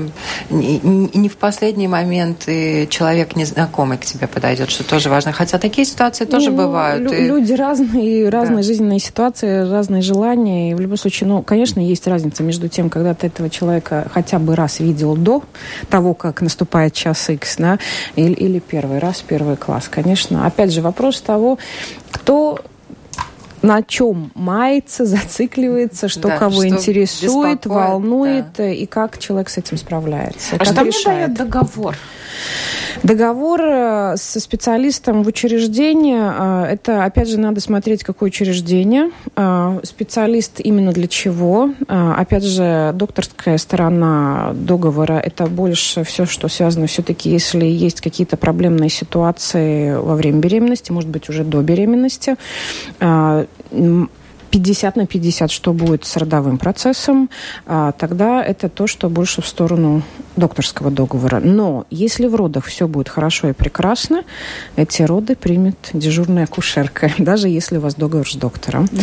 [0.50, 3.34] не в последний момент и человек
[3.78, 5.32] незнакомый к тебе подойдет, что тоже важно.
[5.32, 7.02] Хотя такие ситуации тоже ну, бывают.
[7.02, 7.26] Лю- и...
[7.26, 8.62] Люди разные, разные да.
[8.62, 10.70] жизненные ситуации, разные желания.
[10.70, 14.38] И в любом случае, ну, конечно, есть разница между тем, когда ты этого человека хотя
[14.38, 15.42] бы раз видел до
[15.88, 17.78] того, как наступает час X, да,
[18.16, 19.88] или, или первый раз, первый класс.
[19.88, 21.58] Конечно, опять же, вопрос того,
[22.10, 22.58] кто
[23.62, 28.68] на чем мается, зацикливается, что да, кого что интересует, волнует, да.
[28.68, 30.56] и как человек с этим справляется.
[30.58, 30.94] А что решает?
[31.06, 31.96] мне дает договор?
[33.02, 39.80] Договор э, со специалистом в учреждении, э, это, опять же, надо смотреть, какое учреждение, э,
[39.84, 41.70] специалист именно для чего.
[41.86, 48.90] Опять же, докторская сторона договора, это больше все, что связано все-таки, если есть какие-то проблемные
[48.90, 52.36] ситуации во время беременности, может быть, уже до беременности,
[54.50, 57.28] 50 на 50, что будет с родовым процессом,
[57.66, 60.02] тогда это то, что больше в сторону
[60.38, 61.40] докторского договора.
[61.40, 64.22] Но если в родах все будет хорошо и прекрасно,
[64.76, 68.88] эти роды примет дежурная акушерка, даже если у вас договор с доктором.
[68.92, 69.00] Да?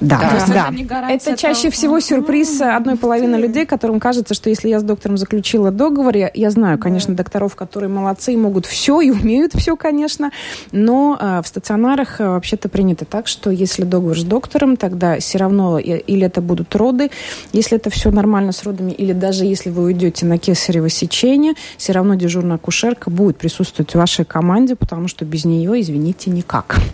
[0.00, 0.44] Да.
[0.46, 0.70] да.
[0.70, 1.10] да.
[1.10, 5.18] Это, это чаще всего сюрприз одной половины людей, которым кажется, что если я с доктором
[5.18, 7.22] заключила договор, я, я знаю, конечно, да.
[7.22, 10.30] докторов, которые молодцы и могут все и умеют все, конечно,
[10.72, 15.38] но а, в стационарах а, вообще-то принято так, что если договор с доктором, тогда все
[15.38, 17.10] равно или это будут роды,
[17.52, 21.92] если это все нормально с родами, или даже если вы уйдете на кесарево сечение, все
[21.92, 26.76] равно дежурная акушерка будет присутствовать в вашей команде, потому что без нее, извините, никак.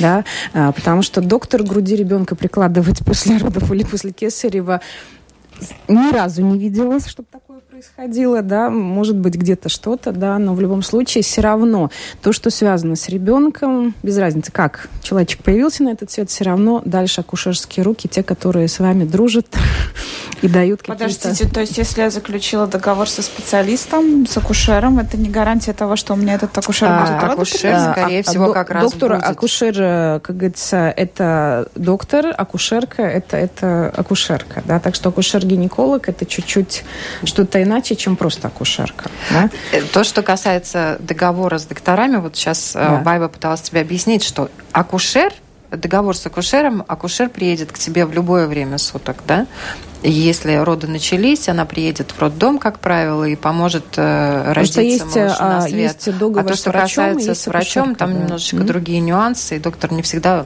[0.00, 0.24] Да?
[0.54, 4.80] А, потому что доктор груди ребенка прикладывать после родов или после кесарева
[5.86, 10.60] ни разу не видела, чтобы такое происходило, да, может быть, где-то что-то, да, но в
[10.60, 11.90] любом случае все равно
[12.22, 16.82] то, что связано с ребенком, без разницы, как человечек появился на этот свет, все равно
[16.84, 19.46] дальше акушерские руки, те, которые с вами дружат
[20.42, 21.04] и дают какие-то...
[21.04, 25.96] Подождите, то есть если я заключила договор со специалистом, с акушером, это не гарантия того,
[25.96, 29.14] что у меня этот акушер а, будет Акушер, а, скорее а, всего, как раз Доктор,
[29.14, 29.24] будет.
[29.24, 36.84] акушер, как говорится, это доктор, акушерка, это, это акушерка, да, так что акушер-гинеколог это чуть-чуть
[37.24, 39.10] что-то иначе, чем просто акушерка.
[39.30, 39.48] Да?
[39.70, 42.96] Э, то, что касается договора с докторами, вот сейчас э, да.
[42.96, 45.32] Байба пыталась тебе объяснить, что акушер
[45.70, 49.46] договор с акушером, акушер приедет к тебе в любое время суток, да,
[50.04, 55.42] Если роды начались, она приедет в роддом, как правило, и поможет э, родиться есть, малышу
[55.42, 55.74] на а, свет.
[55.74, 58.18] есть договор а то, с что врачом, касается с врачом, там да.
[58.20, 58.66] немножечко Мгм.
[58.66, 60.44] другие нюансы, и доктор не всегда,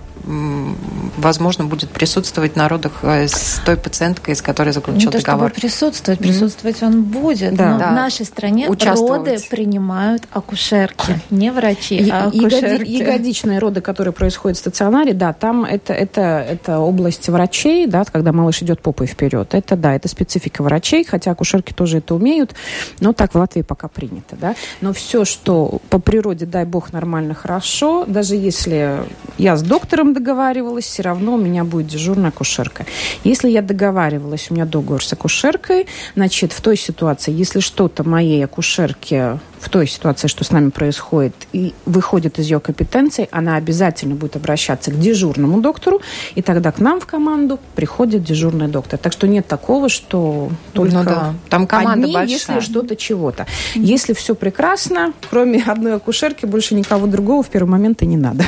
[1.17, 5.33] возможно, будет присутствовать на родах э, с той пациенткой, с которой Не заключил то чтобы
[5.33, 5.51] договор.
[5.53, 7.71] присутствовать, присутствовать он будет, Да.
[7.73, 7.89] но Да.
[7.89, 12.91] в нашей стране роды принимают акушерки, не врачи, И- а акушерки.
[12.91, 18.33] ягодичные роды, которые происходят в стационаре, да, там это, это, это область врачей, да, когда
[18.33, 19.46] малыш идет попой вперед.
[19.55, 22.55] Это, да, это специфика врачей, хотя акушерки тоже это умеют,
[23.01, 24.55] но так в Латвии пока принято, да.
[24.81, 29.05] Но все, что по природе, дай бог, нормально, хорошо, даже если
[29.39, 32.87] я с доктором договаривалась, все равно у меня будет дежурная акушерка.
[33.25, 38.45] Если я договаривалась, у меня договор с акушеркой, значит, в той ситуации, если что-то моей
[38.45, 44.15] акушерке в той ситуации, что с нами происходит, и выходит из ее компетенции, она обязательно
[44.15, 46.01] будет обращаться к дежурному доктору,
[46.35, 48.99] и тогда к нам в команду приходит дежурный доктор.
[48.99, 52.37] Так что нет такого, что только Ну да, там команда одни, большая.
[52.37, 53.47] если что-то чего-то.
[53.75, 58.45] Если все прекрасно, кроме одной акушерки, больше никого другого в первый момент и не надо.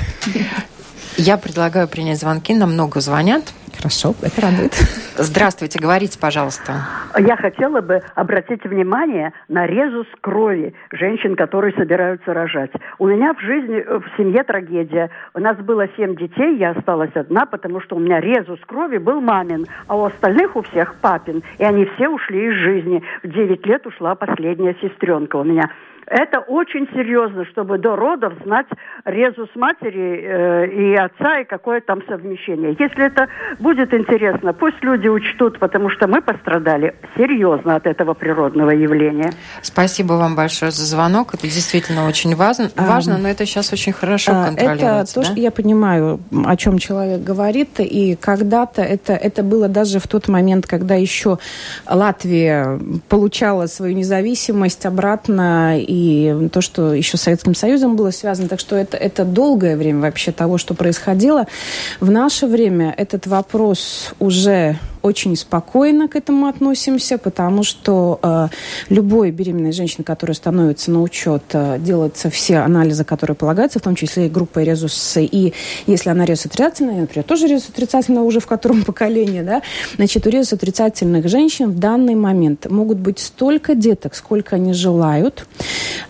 [1.17, 3.43] Я предлагаю принять звонки, нам много звонят.
[3.79, 4.72] Хорошо, это радует.
[5.16, 6.72] Здравствуйте, говорите, пожалуйста.
[7.16, 12.72] Я хотела бы обратить внимание на резус крови женщин, которые собираются рожать.
[12.99, 15.11] У меня в жизни, в семье трагедия.
[15.33, 19.20] У нас было семь детей, я осталась одна, потому что у меня резус крови был
[19.20, 21.45] мамин, а у остальных у всех папин.
[21.59, 23.03] И они все ушли из жизни.
[23.22, 25.70] В 9 лет ушла последняя сестренка у меня.
[26.11, 28.67] Это очень серьезно, чтобы до родов знать
[29.05, 32.75] резус матери э, и отца, и какое там совмещение.
[32.79, 33.29] Если это
[33.59, 39.33] будет интересно, пусть люди учтут, потому что мы пострадали серьезно от этого природного явления.
[39.61, 41.35] Спасибо вам большое за звонок.
[41.35, 44.87] Это действительно очень важно, А, важно но это сейчас очень хорошо А, контролируется.
[44.87, 45.27] Это то, да?
[45.27, 50.29] что я понимаю, о чем человек говорит, и когда-то это, это было даже в тот
[50.29, 51.39] момент, когда еще
[51.87, 52.79] Латвия
[53.09, 55.98] получала свою независимость обратно, и
[56.53, 60.33] то, что еще с Советским Союзом было связано, так что это, это долгое время вообще
[60.33, 61.47] того, что происходило.
[62.01, 68.49] В наше время этот вопрос уже очень спокойно к этому относимся, потому что э,
[68.89, 73.95] любой беременной женщине, которая становится на учет, э, делаются все анализы, которые полагаются, в том
[73.95, 75.17] числе и группа резус.
[75.17, 75.55] И
[75.87, 79.63] если она резус отрицательная, например, тоже резус отрицательная уже в котором поколении, да,
[79.97, 85.47] значит, у резус отрицательных женщин в данный момент могут быть столько деток, сколько они желают.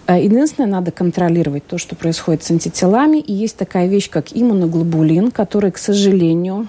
[0.08, 3.18] Э, Единственное, надо контролировать то, что происходит с антителами.
[3.18, 6.66] И есть такая вещь, как иммуноглобулин, который, к сожалению,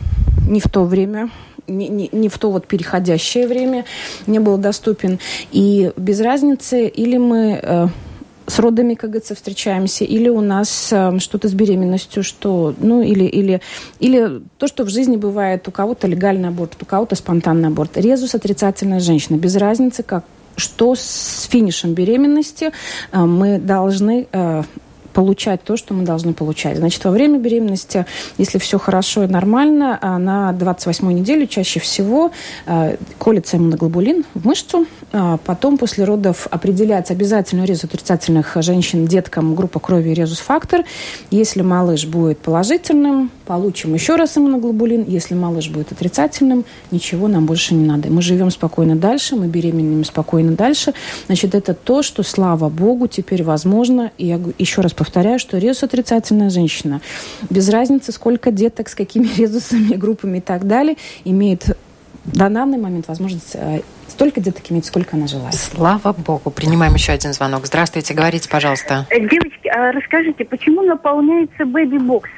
[0.48, 1.30] не в то время
[1.68, 3.86] не, не, не в то вот переходящее время
[4.28, 5.20] не был доступен.
[5.52, 7.88] И без разницы, или мы э,
[8.48, 13.26] с родами, как говорится, встречаемся, или у нас э, что-то с беременностью, что, ну, или,
[13.26, 13.62] или,
[14.00, 17.98] или то, что в жизни бывает, у кого-то легальный аборт, у кого-то спонтанный аборт.
[17.98, 20.24] Резус отрицательная женщина, без разницы, как,
[20.60, 22.72] что с финишем беременности
[23.12, 24.64] э, мы должны э,
[25.14, 26.78] получать то, что мы должны получать.
[26.78, 28.06] Значит, во время беременности,
[28.38, 32.32] если все хорошо и нормально, а на 28 неделю чаще всего
[32.66, 34.86] э, колется иммуноглобулин в мышцу.
[35.12, 40.86] А потом после родов определяется обязательно резус отрицательных женщин деткам группа крови резус-фактор.
[41.32, 45.06] Если малыш будет положительным, получим еще раз иммуноглобулин.
[45.08, 48.10] Если малыш будет отрицательным, ничего нам больше не надо.
[48.10, 50.94] Мы живем спокойно дальше, мы беременными спокойно дальше.
[51.26, 54.12] Значит, это то, что, слава богу, теперь возможно.
[54.18, 55.09] И я еще раз повторяю,
[55.40, 57.02] что резус отрицательная женщина,
[57.50, 60.96] без разницы, сколько деток, с какими резусами, группами и так далее,
[61.26, 61.78] имеет
[62.26, 65.56] на данный момент возможность э, столько деток иметь, сколько она желает.
[65.56, 66.52] Слава богу.
[66.52, 67.66] Принимаем еще один звонок.
[67.66, 69.08] Здравствуйте, говорите, пожалуйста.
[69.10, 72.30] Э, Девочки, а расскажите, почему наполняется бэби-бокс?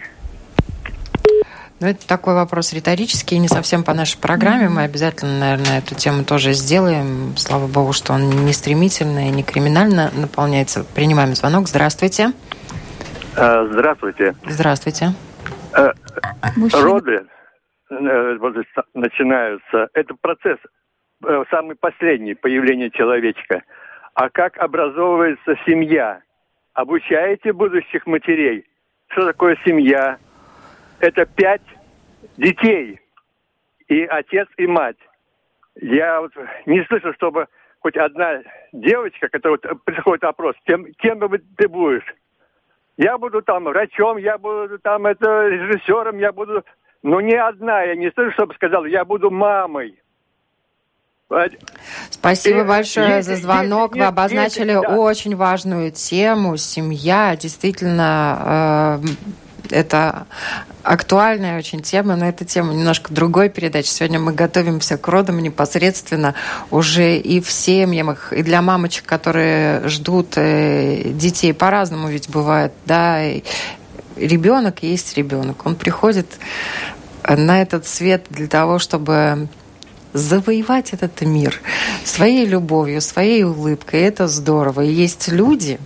[1.82, 4.70] Ну, это такой вопрос риторический, не совсем по нашей программе.
[4.70, 7.36] Мы обязательно, наверное, эту тему тоже сделаем.
[7.38, 10.86] Слава богу, что он не стремительно и не криминально наполняется.
[10.94, 11.68] Принимаем звонок.
[11.68, 12.34] Здравствуйте.
[13.36, 14.36] Э, Здравствуйте.
[14.46, 15.14] Здравствуйте.
[15.76, 15.94] Э,
[16.56, 16.84] Мужчина.
[16.84, 17.26] Роды
[17.90, 18.38] э,
[18.94, 19.90] начинаются.
[19.96, 20.60] Это процесс
[21.50, 23.64] самый последний появления человечка.
[24.14, 26.22] А как образовывается семья?
[26.76, 28.66] Обучаете будущих матерей?
[29.08, 30.20] Что такое семья?
[31.02, 31.62] Это пять
[32.38, 33.00] детей.
[33.88, 34.98] И отец, и мать.
[35.82, 36.32] Я вот
[36.66, 37.48] не слышу, чтобы
[37.80, 38.42] хоть одна
[38.72, 42.06] девочка, которая вот приходит опрос, кем, кем бы ты будешь?
[42.98, 46.64] Я буду там врачом, я буду там это режиссером, я буду...
[47.04, 49.98] Но ни одна, я не слышу, чтобы сказала, я буду мамой.
[52.12, 53.92] Спасибо Э, большое если- за звонок.
[53.96, 56.58] если Вы обозначили очень важную тему.
[56.58, 59.08] Семья действительно э,
[59.72, 60.28] Это
[60.84, 63.88] актуальная очень тема, но это тема немножко другой передачи.
[63.88, 66.36] Сегодня мы готовимся к родам непосредственно
[66.70, 71.54] уже и в семьях, и для мамочек, которые ждут э, детей.
[71.54, 73.22] По-разному ведь бывает, да.
[74.18, 75.66] Ребенок есть ребенок.
[75.66, 76.28] Он приходит
[77.28, 79.48] на этот свет для того, чтобы
[80.14, 81.62] завоевать этот мир
[82.04, 84.02] своей любовью, своей улыбкой.
[84.02, 84.82] Это здорово.
[84.82, 85.80] И есть люди,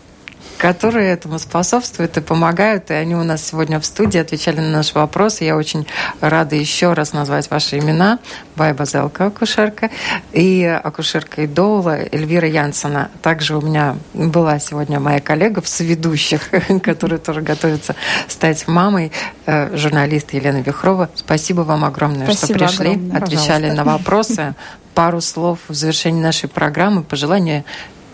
[0.58, 2.92] которые этому способствуют и помогают.
[2.92, 5.44] И они у нас сегодня в студии отвечали на наши вопросы.
[5.44, 5.86] Я очень
[6.22, 8.20] рада еще раз назвать ваши имена.
[8.56, 9.90] Байба Зелка, акушерка,
[10.32, 13.10] и акушерка Идола Эльвира Янсона.
[13.22, 16.50] Также у меня была сегодня моя коллега в соведущих,
[16.84, 17.96] которая тоже готовится
[18.28, 19.12] стать мамой,
[19.46, 21.10] э, журналист Елена Вихрова.
[21.16, 23.18] Спасибо вам огромное, Спасибо что пришли, огромное.
[23.18, 23.76] отвечали Пожалуйста.
[23.76, 24.56] на вопросы.
[24.94, 27.66] Пару слов в завершении нашей программы, пожелания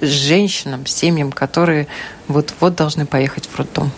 [0.02, 1.88] женщинам, семьям, которые
[2.28, 3.91] вот-вот должны поехать в роддом.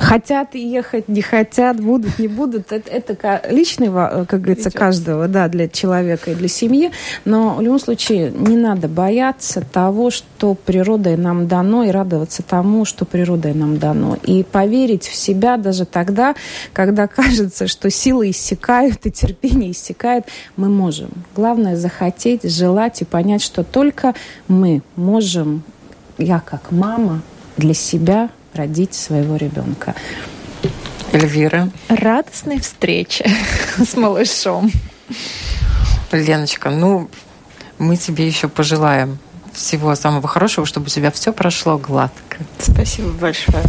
[0.00, 2.72] Хотят ехать, не хотят, будут, не будут.
[2.72, 6.90] Это, это личный, ва- как говорится, каждого, да, для человека и для семьи.
[7.26, 12.86] Но в любом случае не надо бояться того, что природой нам дано, и радоваться тому,
[12.86, 14.16] что природой нам дано.
[14.24, 16.34] И поверить в себя даже тогда,
[16.72, 20.24] когда кажется, что силы иссякают и терпение иссякает,
[20.56, 21.10] мы можем.
[21.36, 24.14] Главное захотеть, желать и понять, что только
[24.48, 25.62] мы можем,
[26.16, 27.20] я как мама,
[27.58, 29.94] для себя родить своего ребенка.
[31.12, 33.28] Эльвира, Радостной встречи
[33.78, 34.70] с малышом.
[36.12, 37.10] Леночка, ну,
[37.78, 39.18] мы тебе еще пожелаем
[39.52, 42.38] всего самого хорошего, чтобы у тебя все прошло гладко.
[42.58, 43.64] Спасибо большое.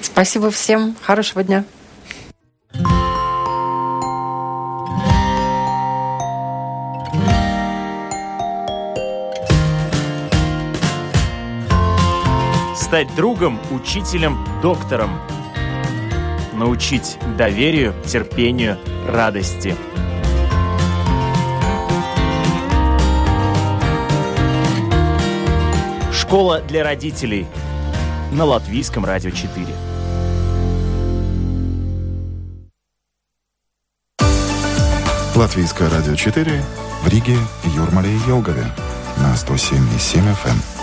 [0.00, 0.96] Спасибо всем.
[1.02, 1.64] Хорошего дня.
[12.88, 15.10] Стать другом, учителем, доктором.
[16.54, 19.76] Научить доверию, терпению, радости.
[26.10, 27.46] Школа для родителей
[28.32, 29.66] на Латвийском радио 4.
[35.36, 36.64] Латвийское радио 4
[37.02, 38.64] в Риге, Юрмале и Елгове
[39.18, 40.77] на 107,7 FM.